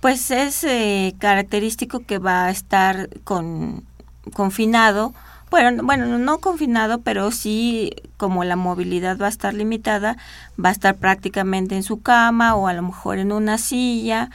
[0.01, 3.85] Pues es eh, característico que va a estar con,
[4.33, 5.13] confinado,
[5.51, 10.17] bueno, bueno, no confinado, pero sí como la movilidad va a estar limitada,
[10.63, 14.31] va a estar prácticamente en su cama o a lo mejor en una silla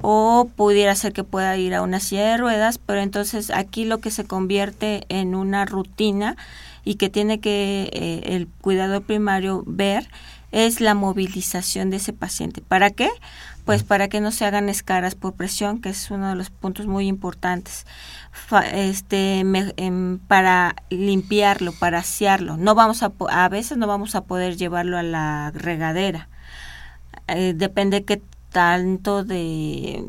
[0.00, 3.98] o pudiera ser que pueda ir a una silla de ruedas, pero entonces aquí lo
[3.98, 6.36] que se convierte en una rutina
[6.82, 10.08] y que tiene que eh, el cuidado primario ver
[10.52, 12.60] es la movilización de ese paciente.
[12.60, 13.10] ¿Para qué?
[13.64, 16.86] Pues para que no se hagan escaras por presión, que es uno de los puntos
[16.86, 17.86] muy importantes.
[18.72, 22.56] este, em, para limpiarlo, para asearlo.
[22.56, 26.28] No vamos a, a veces no vamos a poder llevarlo a la regadera.
[27.28, 30.04] Eh, depende qué tanto de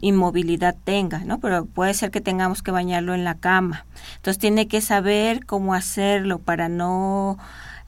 [0.00, 1.38] inmovilidad tenga, ¿no?
[1.38, 3.86] Pero puede ser que tengamos que bañarlo en la cama.
[4.16, 7.38] Entonces tiene que saber cómo hacerlo para no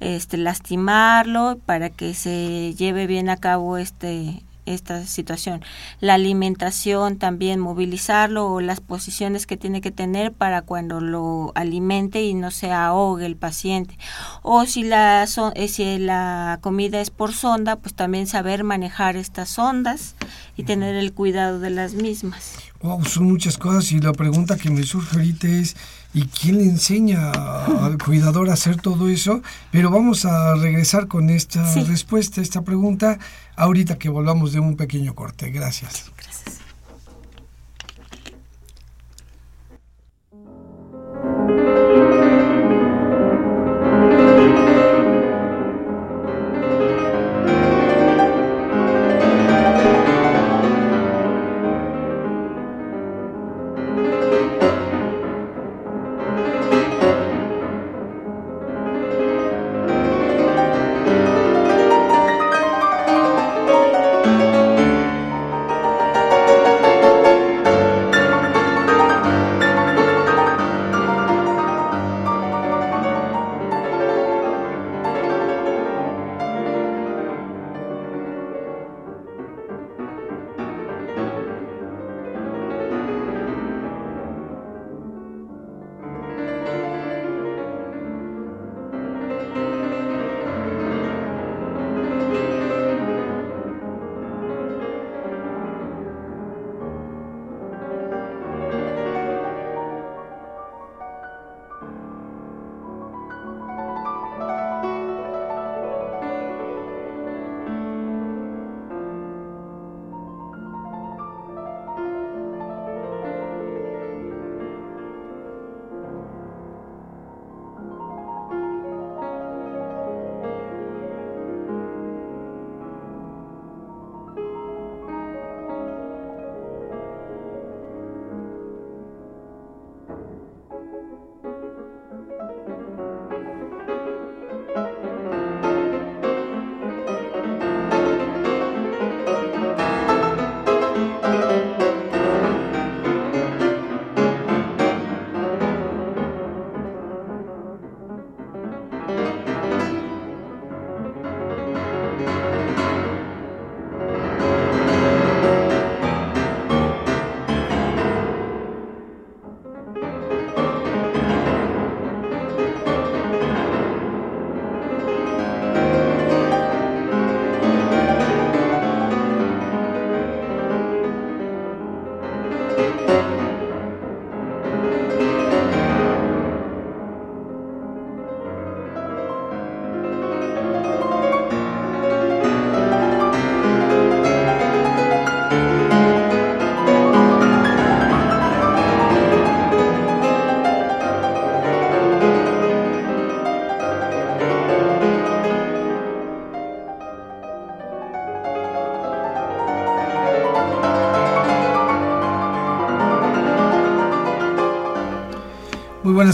[0.01, 4.43] este, lastimarlo, para que se lleve bien a cabo este,
[4.75, 5.63] esta situación.
[6.01, 12.23] La alimentación también, movilizarlo o las posiciones que tiene que tener para cuando lo alimente
[12.23, 13.99] y no se ahogue el paciente.
[14.43, 19.49] O si la, eh, si la comida es por sonda, pues también saber manejar estas
[19.49, 20.15] sondas
[20.57, 22.55] y tener el cuidado de las mismas.
[22.81, 25.77] Wow, son muchas cosas y la pregunta que me surge ahorita es
[26.19, 29.41] ¿Y quién le enseña al cuidador a hacer todo eso?
[29.71, 33.21] Pero vamos a regresar con esta respuesta, esta pregunta,
[33.55, 35.53] ahorita que volvamos de un pequeño corte.
[35.53, 36.11] Gracias.
[36.17, 36.59] Gracias.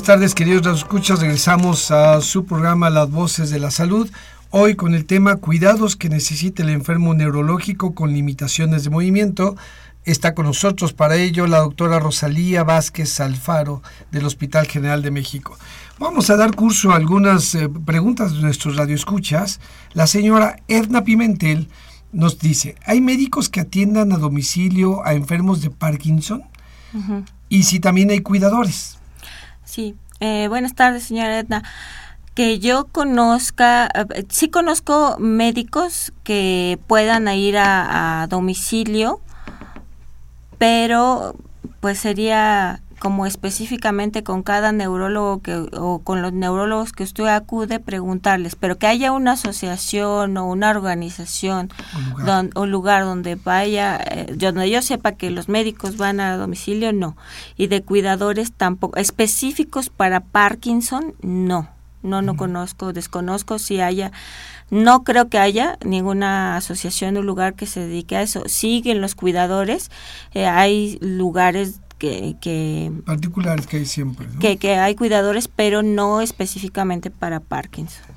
[0.05, 1.21] Tardes, queridos escuchas.
[1.21, 4.11] Regresamos a su programa Las Voces de la Salud.
[4.51, 9.57] Hoy con el tema Cuidados que necesita el enfermo neurológico con limitaciones de movimiento.
[10.05, 13.83] Está con nosotros para ello la doctora Rosalía Vázquez Alfaro
[14.13, 15.57] del Hospital General de México.
[15.99, 19.59] Vamos a dar curso a algunas eh, preguntas de nuestros radioescuchas.
[19.95, 21.69] La señora Edna Pimentel
[22.13, 26.43] nos dice, ¿hay médicos que atiendan a domicilio a enfermos de Parkinson?
[27.49, 28.99] Y si también hay cuidadores.
[29.65, 31.63] Sí, eh, buenas tardes, señora Edna.
[32.35, 39.21] Que yo conozca, eh, sí conozco médicos que puedan ir a domicilio,
[40.59, 41.37] pero
[41.81, 47.79] pues sería como específicamente con cada neurólogo que, o con los neurólogos que usted acude,
[47.79, 51.69] preguntarles, pero que haya una asociación o una organización
[52.55, 57.15] o lugar, donde vaya, eh, donde yo sepa que los médicos van a domicilio, no.
[57.59, 58.97] Y de cuidadores tampoco.
[58.97, 61.69] Específicos para Parkinson, no.
[62.03, 64.13] No, no conozco, desconozco si haya
[64.71, 68.43] no creo que haya ninguna asociación o lugar que se dedique a eso.
[68.47, 69.91] Siguen los cuidadores,
[70.33, 77.41] eh, hay lugares que, particulares que hay siempre que, hay cuidadores pero no específicamente para
[77.41, 78.15] Parkinson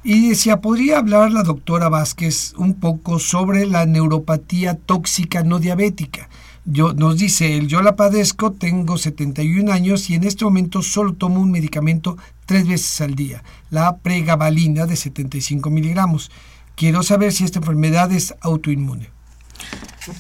[0.04, 6.30] y decía, ¿podría hablar la doctora Vázquez un poco sobre la neuropatía tóxica no diabética?
[6.66, 11.14] Yo, nos dice él, yo la padezco, tengo 71 años y en este momento solo
[11.14, 16.32] tomo un medicamento tres veces al día, la pregabalina de 75 miligramos.
[16.76, 19.10] Quiero saber si esta enfermedad es autoinmune.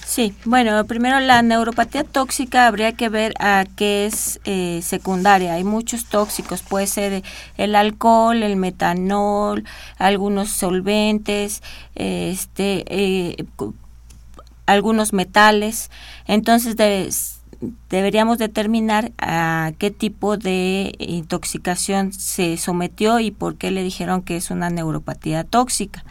[0.05, 5.53] Sí, bueno, primero la neuropatía tóxica habría que ver a qué es eh, secundaria.
[5.53, 7.23] Hay muchos tóxicos, puede ser
[7.57, 9.63] el alcohol, el metanol,
[9.97, 11.63] algunos solventes,
[11.95, 13.45] este, eh,
[14.65, 15.89] algunos metales.
[16.27, 16.75] Entonces
[17.89, 24.37] deberíamos determinar a qué tipo de intoxicación se sometió y por qué le dijeron que
[24.37, 26.03] es una neuropatía tóxica.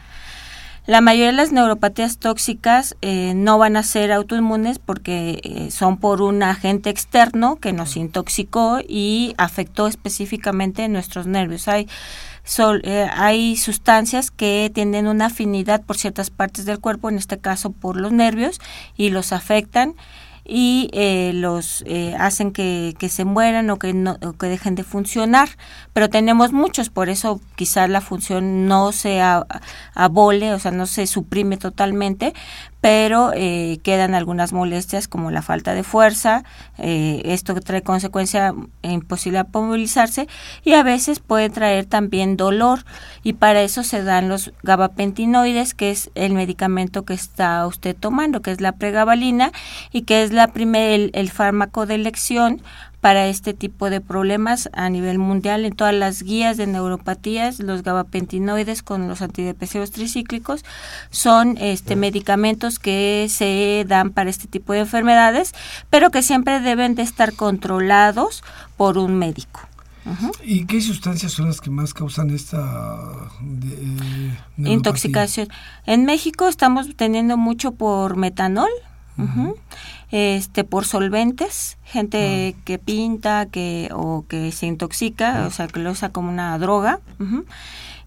[0.89, 5.97] La mayoría de las neuropatías tóxicas eh, no van a ser autoinmunes porque eh, son
[5.97, 11.67] por un agente externo que nos intoxicó y afectó específicamente nuestros nervios.
[11.67, 11.87] Hay,
[12.81, 17.69] eh, hay sustancias que tienen una afinidad por ciertas partes del cuerpo, en este caso
[17.69, 18.59] por los nervios,
[18.97, 19.93] y los afectan
[20.49, 24.73] y eh, los eh, hacen que, que, se mueran o que, no, o que dejen
[24.73, 25.49] de funcionar.
[25.93, 29.21] Pero tenemos muchos, por eso quizás la función no se
[29.93, 32.33] abole, o sea, no se suprime totalmente,
[32.81, 36.43] pero eh, quedan algunas molestias como la falta de fuerza,
[36.77, 40.27] eh, esto trae consecuencia imposible movilizarse
[40.63, 42.85] y a veces puede traer también dolor
[43.23, 48.41] y para eso se dan los gabapentinoides, que es el medicamento que está usted tomando,
[48.41, 49.51] que es la pregabalina
[49.91, 52.61] y que es la primer, el fármaco de elección
[53.01, 55.65] para este tipo de problemas a nivel mundial.
[55.65, 60.63] En todas las guías de neuropatías los gabapentinoides con los antidepresivos tricíclicos
[61.09, 65.53] son este medicamentos que se dan para este tipo de enfermedades
[65.89, 68.43] pero que siempre deben de estar controlados
[68.77, 69.61] por un médico.
[70.43, 75.49] ¿Y qué sustancias son las que más causan esta eh, intoxicación?
[75.85, 78.69] En México estamos teniendo mucho por metanol,
[80.11, 85.91] este por solventes, gente que pinta, que o que se intoxica, o sea, que lo
[85.91, 86.99] usa como una droga.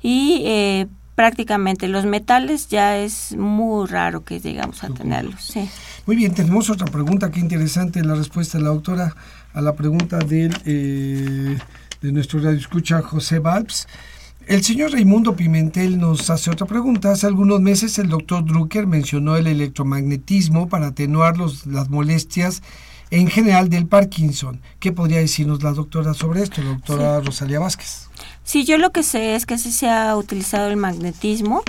[0.03, 5.43] Y eh, prácticamente los metales ya es muy raro que llegamos a tenerlos.
[5.43, 5.69] Sí.
[6.07, 9.15] Muy bien, tenemos otra pregunta, qué interesante la respuesta de la autora
[9.55, 11.59] a la pregunta del, eh,
[12.01, 13.87] de nuestro radio escucha José Valps.
[14.47, 17.13] El señor Raimundo Pimentel nos hace otra pregunta.
[17.13, 22.63] Hace algunos meses el doctor Drucker mencionó el electromagnetismo para atenuar las molestias
[23.11, 24.61] en general del Parkinson.
[24.81, 28.09] ¿Qué podría decirnos la doctora sobre esto, doctora Rosalía Vázquez?
[28.43, 31.63] Sí, yo lo que sé es que sí se ha utilizado el magnetismo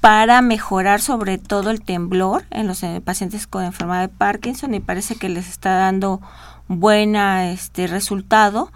[0.00, 4.80] para mejorar sobre todo el temblor en los eh, pacientes con enfermedad de Parkinson y
[4.80, 6.20] parece que les está dando
[6.68, 8.72] buena este resultado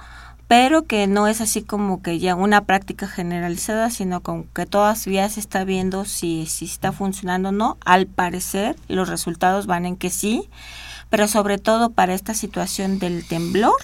[0.51, 5.29] pero que no es así como que ya una práctica generalizada, sino con que todavía
[5.29, 7.79] se está viendo si, si está funcionando o no.
[7.85, 10.51] Al parecer, los resultados van en que sí,
[11.09, 13.77] pero sobre todo para esta situación del temblor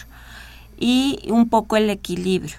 [0.77, 2.57] y un poco el equilibrio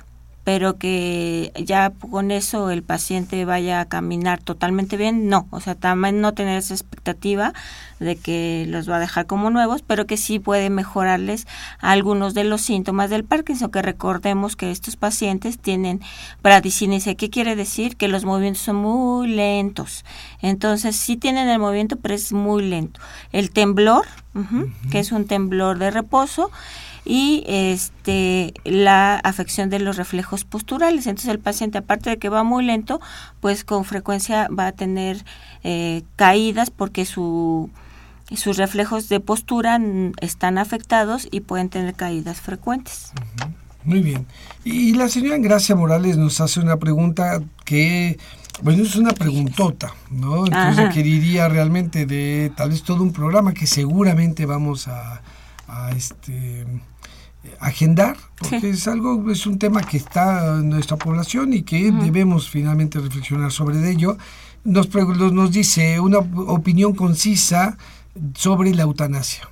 [0.48, 5.76] pero que ya con eso el paciente vaya a caminar totalmente bien, no, o sea,
[5.76, 7.52] también no tener esa expectativa
[8.00, 11.48] de que los va a dejar como nuevos, pero que sí puede mejorarles
[11.80, 16.00] algunos de los síntomas del Parkinson, que recordemos que estos pacientes tienen
[16.42, 17.16] bradicinesia.
[17.16, 17.98] ¿Qué quiere decir?
[17.98, 20.06] Que los movimientos son muy lentos.
[20.42, 23.02] Entonces, sí tienen el movimiento, pero es muy lento.
[23.34, 24.06] El temblor,
[24.92, 26.52] que es un temblor de reposo,
[27.08, 31.08] y este la afección de los reflejos posturales.
[31.08, 33.00] Entonces el paciente, aparte de que va muy lento,
[33.40, 35.24] pues con frecuencia va a tener
[35.64, 37.70] eh, caídas porque su
[38.36, 39.80] sus reflejos de postura
[40.20, 43.14] están afectados y pueden tener caídas frecuentes.
[43.86, 44.28] Muy bien.
[44.66, 48.20] Y la señora Gracia Morales nos hace una pregunta que,
[48.62, 50.46] bueno, es una preguntota, ¿no?
[50.46, 55.22] Entonces requeriría realmente de tal vez todo un programa que seguramente vamos a,
[55.70, 56.66] a este
[57.60, 62.50] agendar, porque es algo, es un tema que está en nuestra población y que debemos
[62.50, 64.18] finalmente reflexionar sobre ello.
[64.64, 67.78] Nos, nos dice una opinión concisa
[68.36, 69.48] sobre la eutanasia.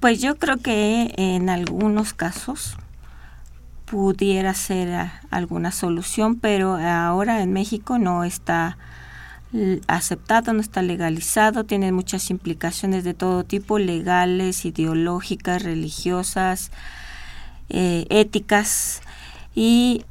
[0.00, 2.76] Pues yo creo que en algunos casos
[3.86, 8.76] pudiera ser alguna solución, pero ahora en México no está
[9.86, 16.70] aceptado, no está legalizado, tiene muchas implicaciones de todo tipo, legales, ideológicas, religiosas,
[17.68, 19.02] eh, éticas
[19.54, 20.04] y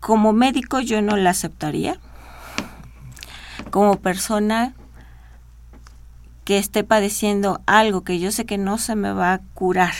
[0.00, 1.98] como médico yo no la aceptaría.
[3.70, 4.74] Como persona
[6.44, 9.94] que esté padeciendo algo que yo sé que no se me va a curar,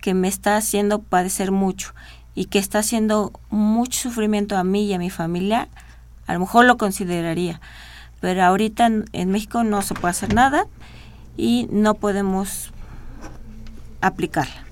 [0.00, 1.92] que me está haciendo padecer mucho
[2.34, 5.68] y que está haciendo mucho sufrimiento a mí y a mi familia,
[6.26, 7.60] a lo mejor lo consideraría,
[8.20, 10.66] pero ahorita en, México no se puede hacer nada
[11.36, 12.72] y no podemos
[14.00, 14.64] aplicarla.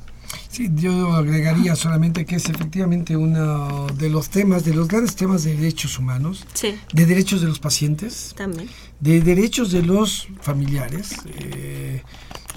[0.49, 5.45] Sí, yo agregaría solamente que es efectivamente uno de los temas, de los grandes temas
[5.45, 6.45] de derechos humanos,
[6.93, 8.69] de derechos de los pacientes, También.
[8.99, 11.15] de derechos de los familiares.
[11.27, 12.03] Eh,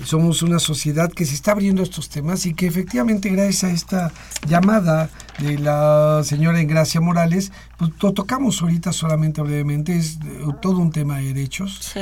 [0.04, 3.72] somos una sociedad que se está abriendo a estos temas y que efectivamente gracias a
[3.72, 4.12] esta
[4.48, 10.80] llamada de la señora Engracia Morales, pues lo tocamos ahorita solamente brevemente, es eh, todo
[10.80, 11.94] un tema de derechos.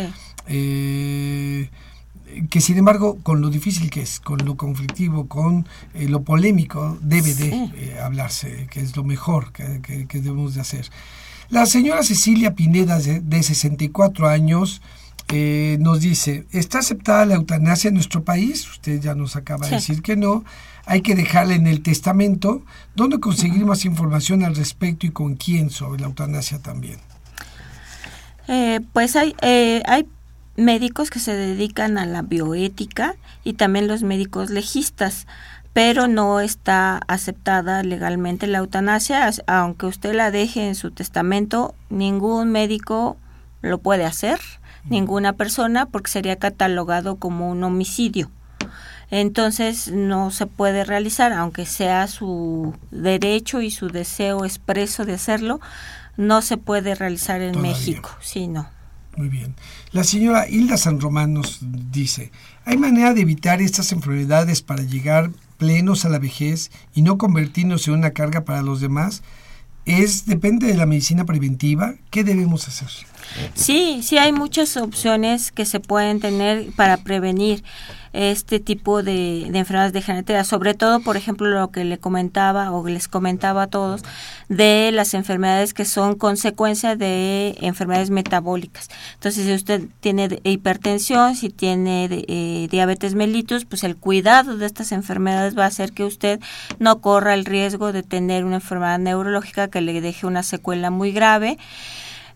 [0.48, 1.70] Eh,
[2.50, 6.98] que sin embargo, con lo difícil que es, con lo conflictivo, con eh, lo polémico,
[7.02, 10.90] debe de hablarse, que es lo mejor que, debemos de hacer.
[11.50, 14.82] La señora Cecilia Pineda, de, de 64 años,
[15.34, 18.70] eh, nos dice, ¿está aceptada la eutanasia en nuestro país?
[18.70, 20.44] Usted ya nos acaba de decir que no.
[20.86, 22.64] Hay que dejarla en el testamento.
[22.96, 27.00] ¿Dónde conseguir más información al respecto y con quién sobre la eutanasia también?
[28.48, 30.08] Eh, pues hay, eh, hay
[30.56, 35.28] médicos que se dedican a la bioética y también los médicos legistas,
[35.74, 42.52] pero no está aceptada legalmente la eutanasia, aunque usted la deje en su testamento, ningún
[42.52, 43.18] médico
[43.62, 44.40] lo puede hacer
[44.90, 48.32] ninguna persona porque sería catalogado como un homicidio.
[49.10, 55.60] Entonces no se puede realizar, aunque sea su derecho y su deseo expreso de hacerlo,
[56.16, 58.70] no se puede realizar en México, sí, no.
[59.18, 59.56] Muy bien.
[59.92, 61.60] La señora Hilda San Román nos
[61.92, 62.32] dice,
[62.64, 67.88] ¿hay manera de evitar estas enfermedades para llegar plenos a la vejez y no convertirnos
[67.88, 69.22] en una carga para los demás?
[69.86, 71.96] Es depende de la medicina preventiva.
[72.10, 72.88] ¿Qué debemos hacer?
[73.54, 77.64] Sí, sí hay muchas opciones que se pueden tener para prevenir
[78.14, 83.08] este tipo de, enfermedades degenerativas, sobre todo, por ejemplo, lo que le comentaba o les
[83.08, 84.02] comentaba a todos
[84.50, 88.90] de las enfermedades que son consecuencia de enfermedades metabólicas.
[89.14, 94.92] Entonces, si usted tiene hipertensión, si tiene eh, diabetes mellitus, pues el cuidado de estas
[94.92, 96.42] enfermedades va a hacer que usted
[96.80, 101.14] no corra el riesgo de tener una enfermedad neurológica que le deje una secuela muy
[101.14, 101.58] grave.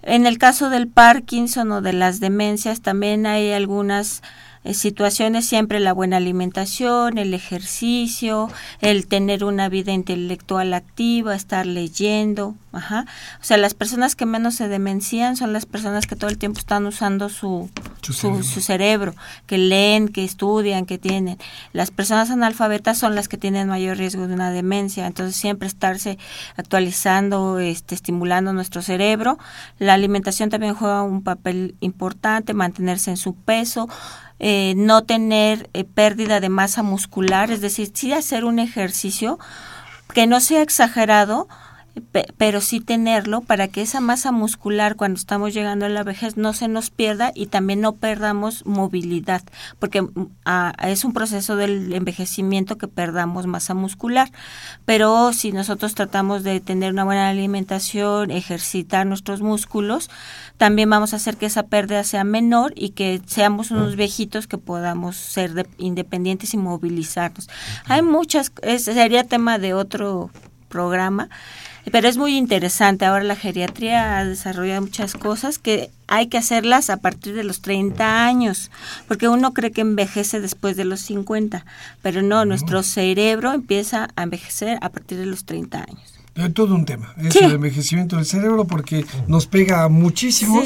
[0.06, 4.22] En el caso del Parkinson o de las demencias también hay algunas
[4.74, 8.49] situaciones siempre la buena alimentación, el ejercicio,
[8.82, 13.05] el tener una vida intelectual activa, estar leyendo, ajá.
[13.39, 16.59] O sea, las personas que menos se demencian son las personas que todo el tiempo
[16.59, 17.70] están usando su,
[18.01, 19.13] su, cerebro.
[19.45, 21.38] que leen, que estudian, que tienen.
[21.72, 26.18] Las personas analfabetas son las que tienen mayor riesgo de una demencia, entonces siempre estarse
[26.55, 29.38] actualizando, este, estimulando nuestro cerebro.
[29.80, 33.88] La alimentación también juega un papel importante, mantenerse en su peso,
[34.40, 39.40] eh, no tener eh, pérdida de masa muscular, es decir, sí hacer un ejercicio
[40.14, 41.48] que no sea exagerado,
[42.38, 46.54] pero sí tenerlo para que esa masa muscular cuando estamos llegando a la vejez no
[46.54, 49.43] se nos pierda y también no perdamos movilidad,
[49.80, 50.28] porque mm,
[50.84, 54.32] es un proceso del envejecimiento que perdamos masa muscular,
[54.86, 60.10] pero si nosotros tratamos de tener una buena alimentación, ejercitar nuestros músculos,
[60.58, 64.58] también vamos a hacer que esa pérdida sea menor y que seamos unos viejitos que
[64.58, 67.50] podamos ser independientes y movilizarnos.
[67.86, 70.30] Hay muchas, ese sería tema de otro
[70.70, 71.30] programa,
[71.92, 73.06] pero es muy interesante.
[73.06, 77.62] Ahora la geriatría ha desarrollado muchas cosas que hay que hacerlas a partir de los
[77.62, 78.72] 30 años,
[79.08, 81.66] porque uno cree que envejece después de los 50,
[82.02, 86.16] pero no, nuestro cerebro empieza a envejecer a partir de los 30 años.
[86.36, 90.62] Es todo un tema, es el envejecimiento del cerebro porque nos pega muchísimo,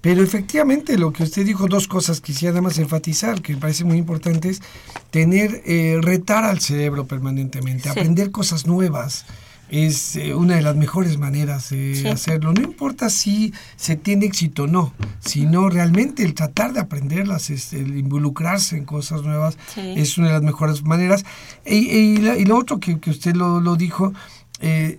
[0.00, 3.98] pero efectivamente lo que usted dijo, dos cosas quisiera además enfatizar, que me parece muy
[3.98, 4.62] importante, es
[5.10, 9.24] tener, eh, retar al cerebro permanentemente, aprender cosas nuevas,
[9.70, 12.52] es eh, una de las mejores maneras de hacerlo.
[12.52, 17.96] No importa si se tiene éxito o no, sino realmente el tratar de aprenderlas, el
[17.98, 21.24] involucrarse en cosas nuevas es una de las mejores maneras.
[21.66, 24.12] Y, lo otro que, usted lo, lo dijo,
[24.60, 24.98] eh,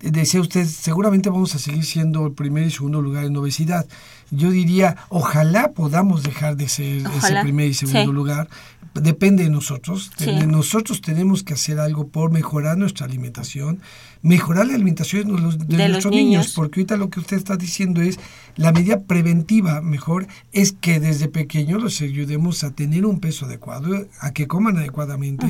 [0.00, 3.86] decía usted, seguramente vamos a seguir siendo el primer y segundo lugar en obesidad.
[4.30, 8.48] Yo diría, ojalá podamos dejar de ser ese primer y segundo lugar.
[8.94, 10.10] Depende de nosotros.
[10.46, 13.80] Nosotros tenemos que hacer algo por mejorar nuestra alimentación,
[14.22, 16.52] mejorar la alimentación de, los, de, nuestros niños.
[16.54, 18.18] porque ahorita lo que usted está diciendo es,
[18.56, 24.06] la medida preventiva mejor es que desde pequeños los ayudemos a tener un peso adecuado,
[24.20, 25.46] a que coman adecuadamente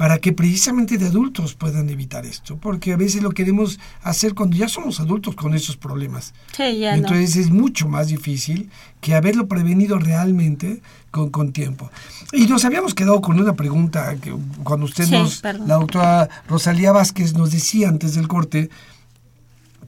[0.00, 4.56] para que precisamente de adultos puedan evitar esto, porque a veces lo queremos hacer cuando
[4.56, 6.32] ya somos adultos con esos problemas.
[6.56, 8.70] Sí, ya Entonces es mucho más difícil
[9.02, 10.80] que haberlo prevenido realmente
[11.10, 11.90] con, con tiempo.
[12.32, 14.34] Y nos habíamos quedado con una pregunta que
[14.64, 18.70] cuando usted nos, la doctora Rosalía Vázquez nos decía antes del corte,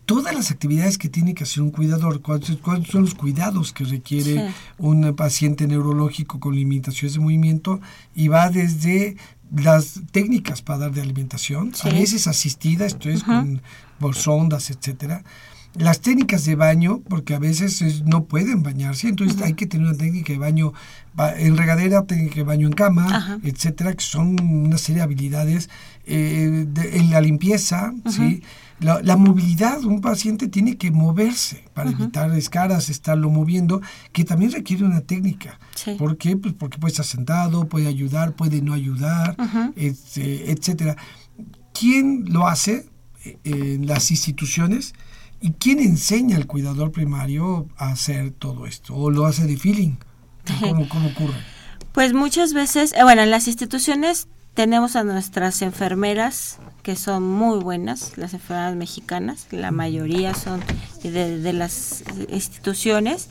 [0.04, 2.58] todas las actividades que tiene que hacer un cuidador, cuáles,
[2.90, 7.80] son los cuidados que requiere un paciente neurológico con limitaciones de movimiento
[8.14, 9.16] y va desde
[9.54, 13.62] las técnicas para dar de alimentación, a veces asistida, esto es con,
[13.98, 15.22] por sondas, etcétera.
[15.74, 19.96] Las técnicas de baño, porque a veces no pueden bañarse, entonces hay que tener una
[19.96, 20.74] técnica de baño
[21.38, 25.70] en regadera, técnica de baño en cama, etcétera, que son una serie de habilidades.
[26.04, 28.42] Eh, en la limpieza, ¿sí?
[28.82, 33.80] La, movilidad, un paciente tiene que moverse para evitar escaras, estarlo moviendo,
[34.12, 35.60] que también requiere una técnica.
[35.98, 36.36] ¿Por qué?
[36.36, 39.36] Pues porque puede estar sentado, puede ayudar, puede no ayudar,
[39.76, 40.96] este, etcétera.
[41.72, 42.86] ¿Quién lo hace
[43.24, 44.94] eh, en las instituciones?
[45.40, 48.94] ¿Y quién enseña al cuidador primario a hacer todo esto?
[48.94, 49.96] ¿O lo hace de feeling?
[50.60, 51.36] ¿Cómo, cómo ocurre?
[51.92, 57.60] Pues muchas veces, eh, bueno, en las instituciones tenemos a nuestras enfermeras que son muy
[57.60, 60.60] buenas, las enfermeras mexicanas, la mayoría son
[61.02, 63.28] de, las instituciones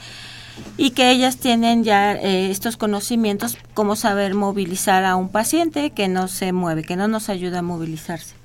[0.77, 6.07] y que ellas tienen ya eh, estos conocimientos como saber movilizar a un paciente que
[6.07, 8.35] no se mueve, que no nos ayuda a movilizarse.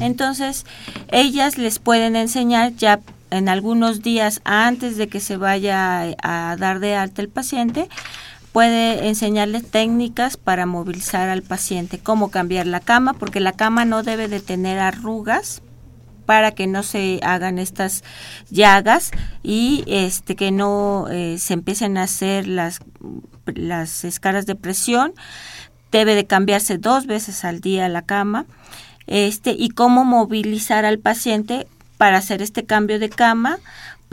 [0.00, 0.64] Entonces,
[1.10, 6.80] ellas les pueden enseñar ya en algunos días antes de que se vaya a dar
[6.80, 7.88] de alta el paciente,
[8.52, 14.02] puede enseñarle técnicas para movilizar al paciente, cómo cambiar la cama, porque la cama no
[14.02, 15.62] debe de tener arrugas
[16.26, 18.04] para que no se hagan estas
[18.50, 19.10] llagas
[19.42, 22.80] y este que no eh, se empiecen a hacer las
[23.46, 25.14] las escalas de presión.
[25.90, 28.46] Debe de cambiarse dos veces al día la cama
[29.06, 31.66] este y cómo movilizar al paciente
[31.98, 33.58] para hacer este cambio de cama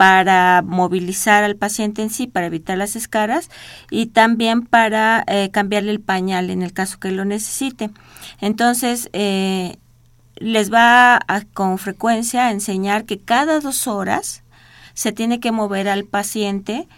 [0.00, 3.50] para movilizar al paciente en sí, para evitar las escaras
[3.90, 7.90] y también para eh, cambiarle el pañal en el caso que lo necesite.
[8.40, 9.76] Entonces, eh,
[10.36, 11.20] les va
[11.52, 14.42] con frecuencia a enseñar que cada dos horas
[14.94, 16.88] se tiene que mover al paciente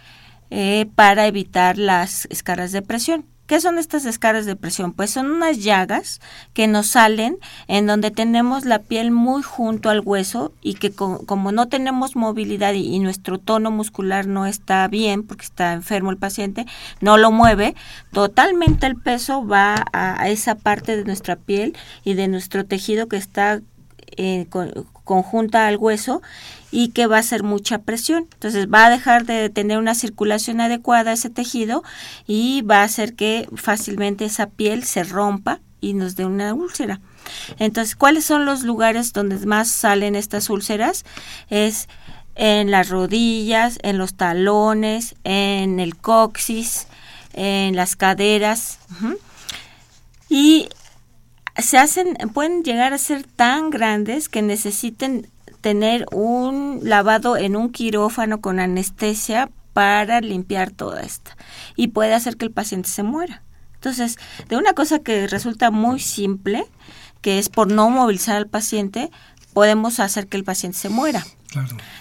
[0.51, 3.25] eh, para evitar las escaras de presión.
[3.47, 4.93] ¿Qué son estas escaras de presión?
[4.93, 6.21] Pues son unas llagas
[6.55, 11.53] que nos salen en donde tenemos la piel muy junto al hueso y que como
[11.53, 16.67] no tenemos movilidad y, nuestro tono muscular no está bien porque está enfermo el paciente,
[17.01, 17.75] no lo mueve,
[18.13, 23.17] totalmente el peso va a, esa parte de nuestra piel y de nuestro tejido que
[23.17, 23.61] está
[24.17, 24.47] eh,
[25.05, 26.23] conjunta al hueso
[26.71, 28.29] y que va a ser mucha presión.
[28.33, 31.83] Entonces va a dejar de tener una circulación adecuada ese tejido
[32.27, 37.01] y va a hacer que fácilmente esa piel se rompa y nos dé una úlcera.
[37.59, 41.05] Entonces, ¿cuáles son los lugares donde más salen estas úlceras?
[41.51, 41.89] Es
[42.35, 46.87] en las rodillas, en los talones, en el coxis,
[47.35, 48.79] en las caderas.
[50.29, 50.69] Y
[51.57, 55.29] se hacen, pueden llegar a ser tan grandes que necesiten
[55.61, 61.37] tener un lavado en un quirófano con anestesia para limpiar toda esta
[61.77, 63.43] y puede hacer que el paciente se muera.
[63.75, 66.65] Entonces, de una cosa que resulta muy simple,
[67.21, 69.11] que es por no movilizar al paciente,
[69.53, 71.25] podemos hacer que el paciente se muera.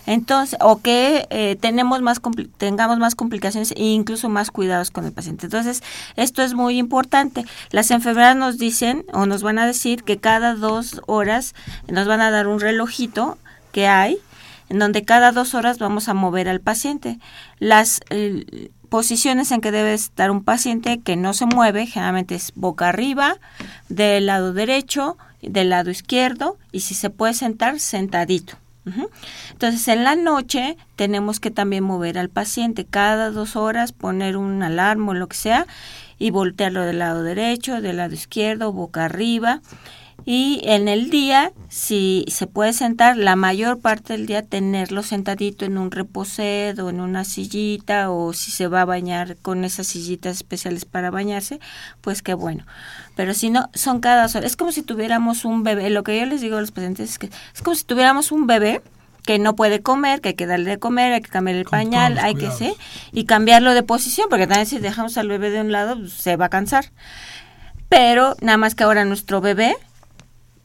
[0.06, 2.22] Entonces, o que eh, tenemos más
[2.58, 5.48] tengamos más complicaciones e incluso más cuidados con el paciente.
[5.48, 5.84] Entonces,
[6.16, 7.46] esto es muy importante.
[7.72, 11.54] Las enfermeras nos dicen o nos van a decir que cada dos horas
[11.90, 13.38] nos van a dar un relojito
[13.72, 14.18] que hay
[14.70, 17.20] en donde cada dos horas vamos a mover al paciente.
[17.60, 22.54] Las eh, posiciones en que debe estar un paciente que no se mueve, generalmente es
[22.56, 23.36] boca arriba,
[23.90, 28.58] del lado derecho, del lado izquierdo, y si se puede sentar, sentadito.
[29.52, 34.64] Entonces, en la noche tenemos que también mover al paciente cada dos horas, poner un
[34.64, 35.68] alarma o lo que sea,
[36.18, 39.62] y voltearlo del lado derecho, del lado izquierdo, boca arriba.
[40.26, 45.66] Y en el día, si se puede sentar, la mayor parte del día tenerlo sentadito
[45.66, 50.38] en un reposedo, en una sillita, o si se va a bañar con esas sillitas
[50.38, 51.60] especiales para bañarse,
[52.02, 52.66] pues qué bueno.
[53.16, 54.52] Pero si no, son cada dos horas.
[54.52, 55.90] Es como si tuviéramos un bebé.
[55.90, 58.48] Lo que yo les digo a los pacientes es que es como si tuviéramos un
[58.48, 58.82] bebé
[59.26, 62.18] que no puede comer, que hay que darle de comer, hay que cambiar el pañal,
[62.18, 62.74] hay que sí,
[63.12, 66.38] y cambiarlo de posición, porque también si dejamos al bebé de un lado, pues, se
[66.38, 66.86] va a cansar.
[67.88, 69.76] Pero nada más que ahora nuestro bebé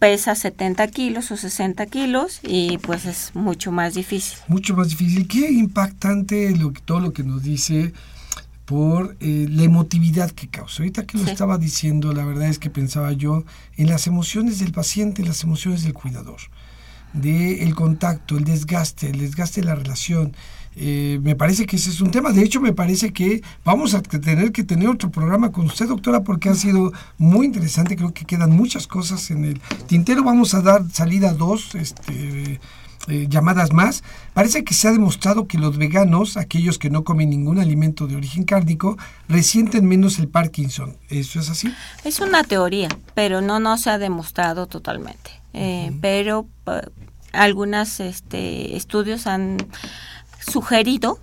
[0.06, 4.38] pesa 70 kilos o 60 kilos y pues es mucho más difícil.
[4.46, 5.26] Mucho más difícil.
[5.26, 7.92] Qué impactante lo, todo lo que nos dice
[8.66, 10.84] por eh, la emotividad que causa.
[10.84, 13.42] Ahorita que lo estaba diciendo, la verdad es que pensaba yo
[13.76, 16.38] en las emociones del paciente, las emociones del cuidador,
[17.12, 20.36] de el contacto, el desgaste, el desgaste de la relación,
[20.78, 22.32] eh, me parece que ese es un tema.
[22.32, 26.22] De hecho, me parece que vamos a tener que tener otro programa con usted, doctora,
[26.22, 27.96] porque ha sido muy interesante.
[27.96, 30.22] Creo que quedan muchas cosas en el tintero.
[30.22, 32.60] Vamos a dar salida a dos este,
[33.08, 34.04] eh, llamadas más.
[34.34, 38.16] Parece que se ha demostrado que los veganos, aquellos que no comen ningún alimento de
[38.16, 38.98] origen cárnico,
[39.28, 40.98] resienten menos el Parkinson.
[41.08, 41.72] ¿Eso es así?
[42.04, 45.30] Es una teoría, pero no, no se ha demostrado totalmente.
[45.54, 46.46] Eh, pero
[47.32, 49.56] algunos este, estudios han
[50.50, 51.18] sugerido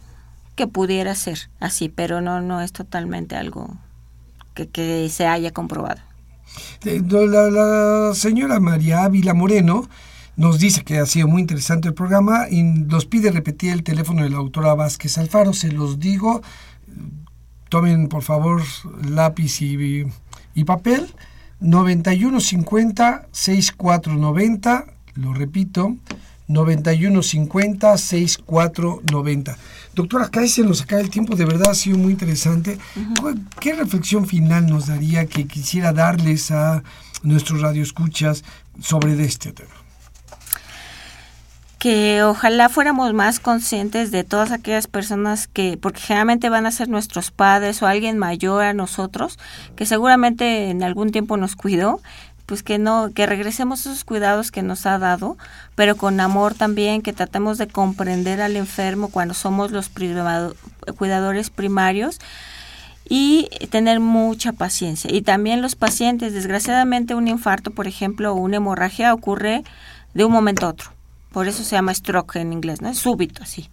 [0.56, 3.78] que pudiera ser así, pero no, no es totalmente algo
[4.54, 6.02] que, se haya comprobado.
[6.84, 9.90] La, señora María Ávila Moreno
[10.36, 14.24] nos dice que ha sido muy interesante el programa y nos pide repetir el teléfono
[14.24, 15.54] de la autora Vázquez Alfaro.
[15.54, 16.42] Se los digo,
[17.70, 18.62] tomen por favor
[19.04, 20.06] lápiz y,
[20.54, 21.14] y papel.
[21.60, 25.96] 9150 6490, lo repito,
[26.48, 29.58] 9150 6490.
[29.96, 32.78] Doctora, acá se nos acaba el tiempo, de verdad ha sido muy interesante.
[33.60, 36.84] ¿Qué reflexión final nos daría que quisiera darles a
[37.22, 38.44] nuestros radioescuchas
[38.80, 39.84] sobre este tema?
[41.84, 46.88] que ojalá fuéramos más conscientes de todas aquellas personas que, porque generalmente van a ser
[46.88, 49.38] nuestros padres o alguien mayor a nosotros,
[49.76, 52.00] que seguramente en algún tiempo nos cuidó,
[52.46, 55.38] pues que no, que regresemos esos cuidados que nos ha dado,
[55.76, 62.20] pero con amor también, que tratemos de comprender al enfermo cuando somos los cuidadores primarios
[63.08, 65.12] y tener mucha paciencia.
[65.14, 69.64] Y también los pacientes, desgraciadamente un infarto, por ejemplo, o una hemorragia ocurre
[70.14, 70.92] de un momento a otro.
[71.32, 72.90] Por eso se llama stroke en inglés, ¿no?
[72.90, 73.70] Es súbito, así.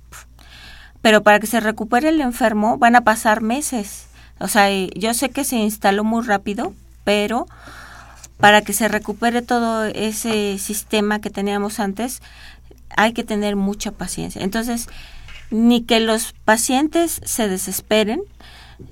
[1.02, 4.06] Pero para que se recupere el enfermo van a pasar meses.
[4.38, 6.72] O sea, yo sé que se instaló muy rápido,
[7.04, 7.46] pero
[8.41, 12.22] para que se recupere todo ese sistema que teníamos antes,
[12.97, 14.43] hay que tener mucha paciencia.
[14.43, 14.88] Entonces,
[15.51, 18.22] ni que los pacientes se desesperen,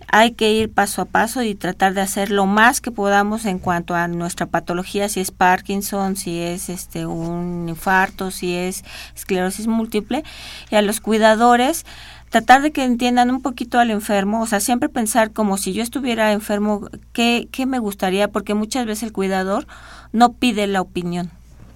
[0.09, 3.59] hay que ir paso a paso y tratar de hacer lo más que podamos en
[3.59, 8.85] cuanto a nuestra patología, si es Parkinson, si es este un infarto, si es
[9.15, 10.25] esclerosis múltiple,
[10.71, 11.87] y a los cuidadores
[12.31, 15.83] tratar de que entiendan un poquito al enfermo, o sea, siempre pensar como si yo
[15.83, 18.29] estuviera enfermo, ¿qué, qué me gustaría?
[18.29, 19.67] Porque muchas veces el cuidador
[20.13, 21.31] no pide la opinión.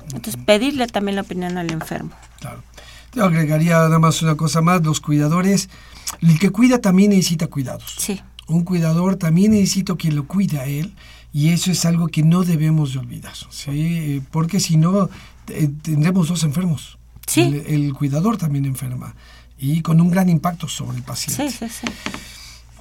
[0.06, 2.10] Entonces, pedirle también la opinión al enfermo.
[2.40, 2.62] Claro.
[3.14, 5.68] Yo agregaría nada más una cosa más, los cuidadores,
[6.20, 7.96] el que cuida también necesita cuidados.
[7.98, 8.20] Sí.
[8.48, 10.94] Un cuidador también necesita quien lo cuide a él
[11.32, 14.22] y eso es algo que no debemos de olvidar, ¿sí?
[14.30, 15.08] Porque si no,
[15.48, 16.98] eh, tendremos dos enfermos.
[17.24, 17.62] Sí.
[17.66, 19.14] el cuidador también enferma
[19.62, 21.48] y con un gran impacto sobre el paciente.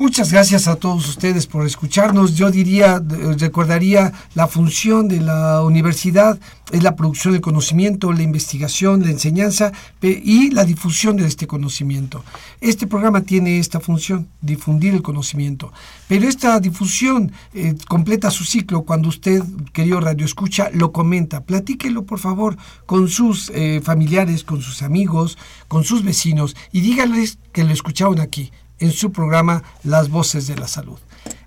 [0.02, 2.34] Muchas gracias a todos ustedes por escucharnos.
[2.34, 3.00] Yo diría,
[3.38, 6.40] recordaría la función de la universidad
[6.72, 9.72] es la producción del conocimiento, la investigación, la enseñanza
[10.02, 12.24] y la difusión de este conocimiento.
[12.62, 15.72] Este programa tiene esta función, difundir el conocimiento.
[16.08, 19.44] Pero esta difusión eh, completa su ciclo cuando usted,
[19.74, 21.44] querido Radio Escucha, lo comenta.
[21.44, 25.38] Platíquelo, por favor, con sus eh, familiares, con sus amigos,
[25.68, 28.52] con sus vecinos y díganles que lo escucharon aquí
[28.82, 31.00] en su programa Las Voces de la Salud.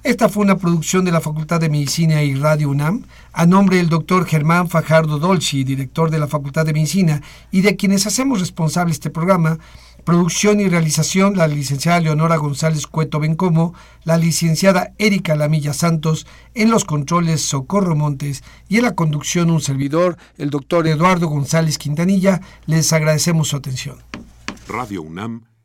[0.03, 3.89] Esta fue una producción de la Facultad de Medicina y Radio UNAM, a nombre del
[3.89, 8.93] doctor Germán Fajardo Dolci, director de la Facultad de Medicina, y de quienes hacemos responsable
[8.93, 9.59] este programa,
[10.05, 13.74] producción y realización la licenciada Leonora González Cueto Bencomo,
[14.05, 19.62] la licenciada Erika Lamilla Santos, en los controles Socorro Montes y en la conducción un
[19.62, 23.97] servidor, el doctor Eduardo González Quintanilla, les agradecemos su atención.
[24.68, 25.53] Radio UNAM